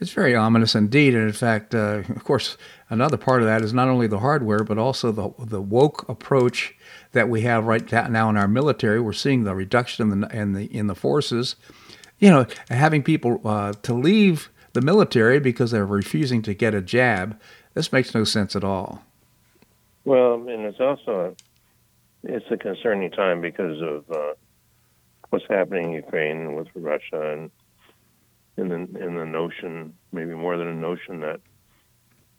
[0.00, 2.56] It's very ominous indeed, and in fact, uh, of course,
[2.88, 6.74] another part of that is not only the hardware, but also the the woke approach
[7.12, 9.00] that we have right now in our military.
[9.00, 11.56] We're seeing the reduction in the in the in the forces.
[12.20, 16.80] you know, having people uh, to leave the military because they're refusing to get a
[16.80, 17.38] jab.
[17.74, 19.02] This makes no sense at all.
[20.04, 21.34] Well, and it's also
[22.24, 24.34] a, it's a concerning time because of uh,
[25.30, 27.50] what's happening in Ukraine with Russia and
[28.56, 31.40] in the in the notion, maybe more than a notion that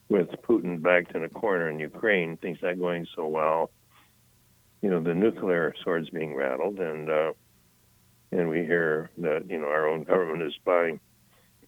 [0.10, 3.72] with Putin backed in a corner in Ukraine, things not going so well.
[4.82, 7.34] You know, the nuclear swords being rattled, and uh,
[8.32, 11.00] and we hear that you know our own government is buying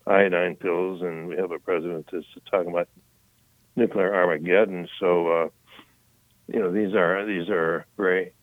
[0.06, 2.90] iodine pills, and we have a president that's talking about
[3.76, 4.88] nuclear Armageddon.
[5.00, 5.50] So, uh,
[6.48, 8.34] you know, these are these are very,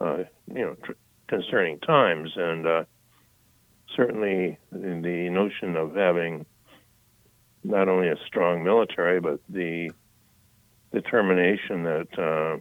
[0.00, 0.24] uh,
[0.54, 0.92] you know, tr-
[1.30, 2.84] concerning times, and uh,
[3.96, 6.44] certainly the notion of having
[7.62, 9.90] not only a strong military, but the
[10.92, 12.58] determination that uh,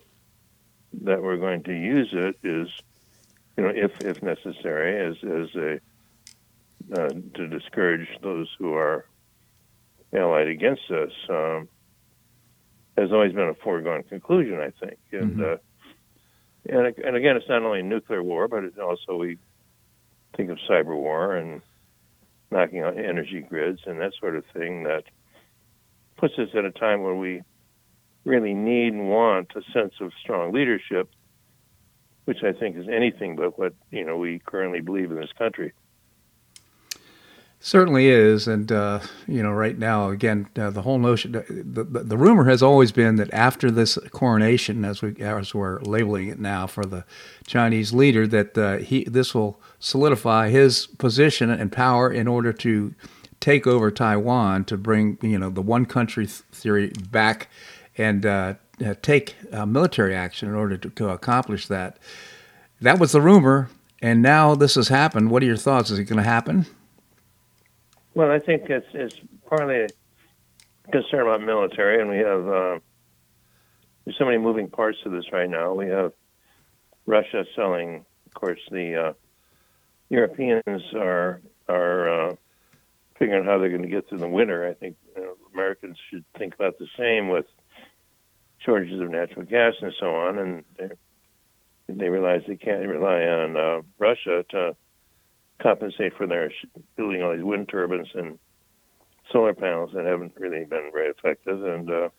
[1.02, 2.70] that we're going to use it is,
[3.58, 5.80] you know, if if necessary, as as a
[6.96, 9.06] uh, to discourage those who are
[10.14, 11.68] allied against us, um,
[12.98, 15.00] has always been a foregone conclusion, I think.
[15.12, 15.69] And mm-hmm.
[16.70, 19.38] And and again, it's not only nuclear war, but it's also we
[20.38, 21.62] think of cyber war and
[22.52, 25.04] knocking out energy grids and that sort of thing that
[26.18, 27.42] puts us at a time where we
[28.26, 31.10] really need and want a sense of strong leadership,
[32.26, 35.74] which I think is anything but what you know we currently believe in this country.
[37.62, 42.04] Certainly is, and uh, you know, right now, again, uh, the whole notion, the, the,
[42.04, 46.40] the rumor has always been that after this coronation, as we as we're labeling it
[46.40, 47.04] now for the
[47.46, 52.96] Chinese leader, that uh, he this will solidify his position and power in order to
[53.42, 57.50] take over Taiwan, to bring you know the one country theory back,
[57.98, 58.54] and uh,
[58.86, 61.98] uh, take uh, military action in order to accomplish that.
[62.80, 63.70] That was the rumor,
[64.02, 65.30] and now this has happened.
[65.30, 65.92] What are your thoughts?
[65.92, 66.66] Is it going to happen?
[68.14, 69.16] Well, I think it's it's
[69.48, 69.88] partly a
[70.92, 72.80] concern about military, and we have uh,
[74.06, 75.74] there's so many moving parts to this right now.
[75.74, 76.14] We have
[77.06, 79.14] Russia selling, of course, the uh,
[80.10, 82.36] Europeans are are uh,
[83.18, 84.68] figuring out how they're going to get through the winter.
[84.68, 87.46] I think you know, Americans should think about the same with
[88.60, 90.64] shortages of natural gas and so on, and
[91.88, 94.76] they, realize they can't rely on uh, Russia to
[95.62, 96.52] compensate for their
[96.96, 98.40] building all these wind turbines and
[99.32, 102.10] solar panels that haven't really been very effective, and uh,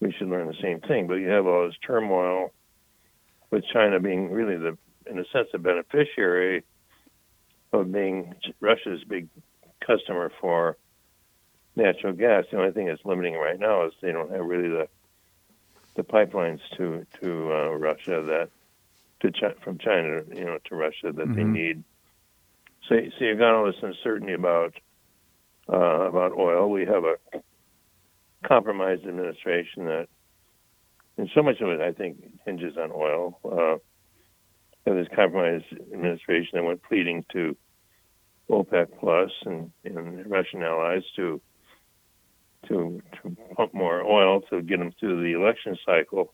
[0.00, 1.06] we should learn the same thing.
[1.06, 2.52] But you have all this turmoil
[3.50, 4.76] with China being really the,
[5.06, 6.64] in a sense, a beneficiary
[7.72, 9.28] of being Russia's big
[9.84, 10.76] customer for
[11.76, 12.44] natural gas.
[12.50, 14.88] The only thing that's limiting right now is they don't have really the
[15.94, 18.50] the pipelines to to uh, Russia that
[19.20, 21.34] to from China, you know, to Russia that mm-hmm.
[21.34, 21.84] they need
[22.88, 24.74] so, you've got all this uncertainty about
[25.72, 26.70] uh, about oil.
[26.70, 27.16] We have a
[28.46, 30.08] compromised administration that,
[31.16, 33.38] and so much of it, I think, hinges on oil.
[33.44, 33.78] Uh,
[34.84, 37.56] this compromised administration that went pleading to
[38.50, 41.40] OPEC Plus and, and Russian allies to
[42.68, 46.32] to to pump more oil to get them through the election cycle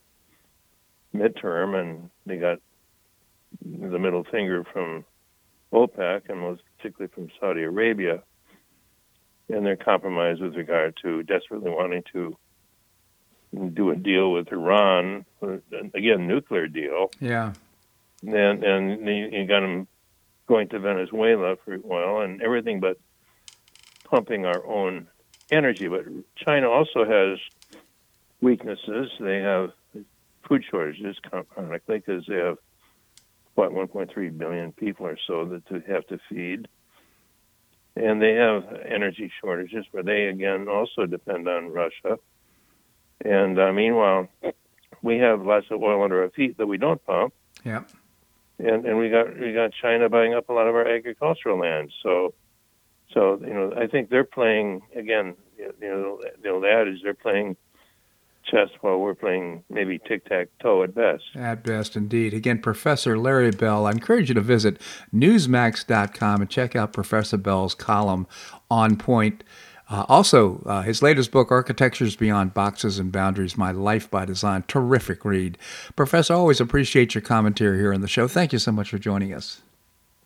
[1.15, 2.59] midterm, and they got
[3.61, 5.05] the middle finger from
[5.73, 8.23] OPEC and most particularly from Saudi Arabia,
[9.49, 12.37] and their compromise with regard to desperately wanting to
[13.73, 15.25] do a deal with Iran,
[15.93, 17.11] again, nuclear deal.
[17.19, 17.53] Yeah.
[18.21, 19.87] And and you got them
[20.47, 22.97] going to Venezuela for oil and everything but
[24.03, 25.07] pumping our own
[25.51, 25.87] energy.
[25.87, 26.05] But
[26.35, 27.39] China also has
[28.41, 29.11] weaknesses.
[29.19, 29.71] They have
[30.47, 32.57] food shortages, chronically, because they have
[33.59, 36.69] what 1.3 billion people or so that to have to feed,
[37.97, 42.17] and they have energy shortages where they again also depend on Russia.
[43.25, 44.29] And uh, meanwhile,
[45.01, 47.33] we have lots of oil under our feet that we don't pump.
[47.65, 47.83] Yeah.
[48.59, 51.91] And and we got we got China buying up a lot of our agricultural land.
[52.01, 52.33] So
[53.13, 55.35] so you know I think they're playing again.
[55.57, 57.57] You know, you know the adage they're playing
[58.49, 61.23] chess while we're playing maybe tic tac toe at best.
[61.35, 62.33] At best, indeed.
[62.33, 64.79] Again, Professor Larry Bell, I encourage you to visit
[65.13, 68.27] Newsmax.com and check out Professor Bell's column
[68.69, 69.43] on point.
[69.89, 74.63] Uh, also, uh, his latest book, Architectures Beyond Boxes and Boundaries My Life by Design.
[74.67, 75.57] Terrific read.
[75.95, 78.27] Professor, always appreciate your commentary here on the show.
[78.27, 79.61] Thank you so much for joining us.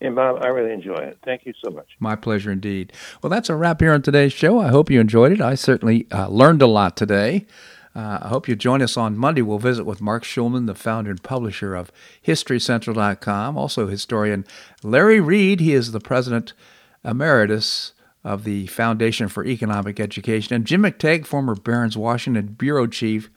[0.02, 1.18] And Bob, I really enjoy it.
[1.24, 1.88] Thank you so much.
[1.98, 2.92] My pleasure indeed.
[3.22, 4.58] Well, that's a wrap here on today's show.
[4.58, 5.40] I hope you enjoyed it.
[5.40, 7.46] I certainly uh, learned a lot today.
[7.94, 9.42] Uh, I hope you join us on Monday.
[9.42, 11.92] We'll visit with Marc Schulman, the founder and publisher of
[12.26, 14.44] HistoryCentral.com, also historian
[14.82, 15.60] Larry Reed.
[15.60, 16.54] He is the president
[17.04, 17.92] emeritus
[18.24, 23.30] of the Foundation for Economic Education, and Jim McTague, former Barron's Washington bureau chief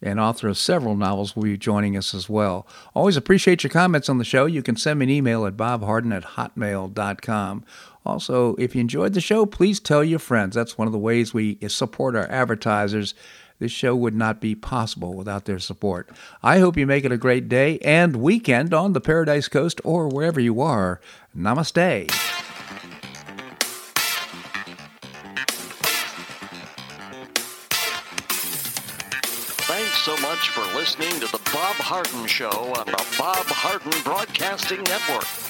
[0.00, 2.66] and author of several novels, will be joining us as well.
[2.94, 4.46] Always appreciate your comments on the show.
[4.46, 7.64] You can send me an email at bobharden at hotmail.com.
[8.06, 10.54] Also, if you enjoyed the show, please tell your friends.
[10.54, 13.14] That's one of the ways we support our advertisers.
[13.60, 16.08] This show would not be possible without their support.
[16.42, 20.08] I hope you make it a great day and weekend on the Paradise Coast or
[20.08, 20.98] wherever you are.
[21.36, 22.10] Namaste.
[29.68, 34.82] Thanks so much for listening to The Bob Harden Show on the Bob Harden Broadcasting
[34.84, 35.49] Network.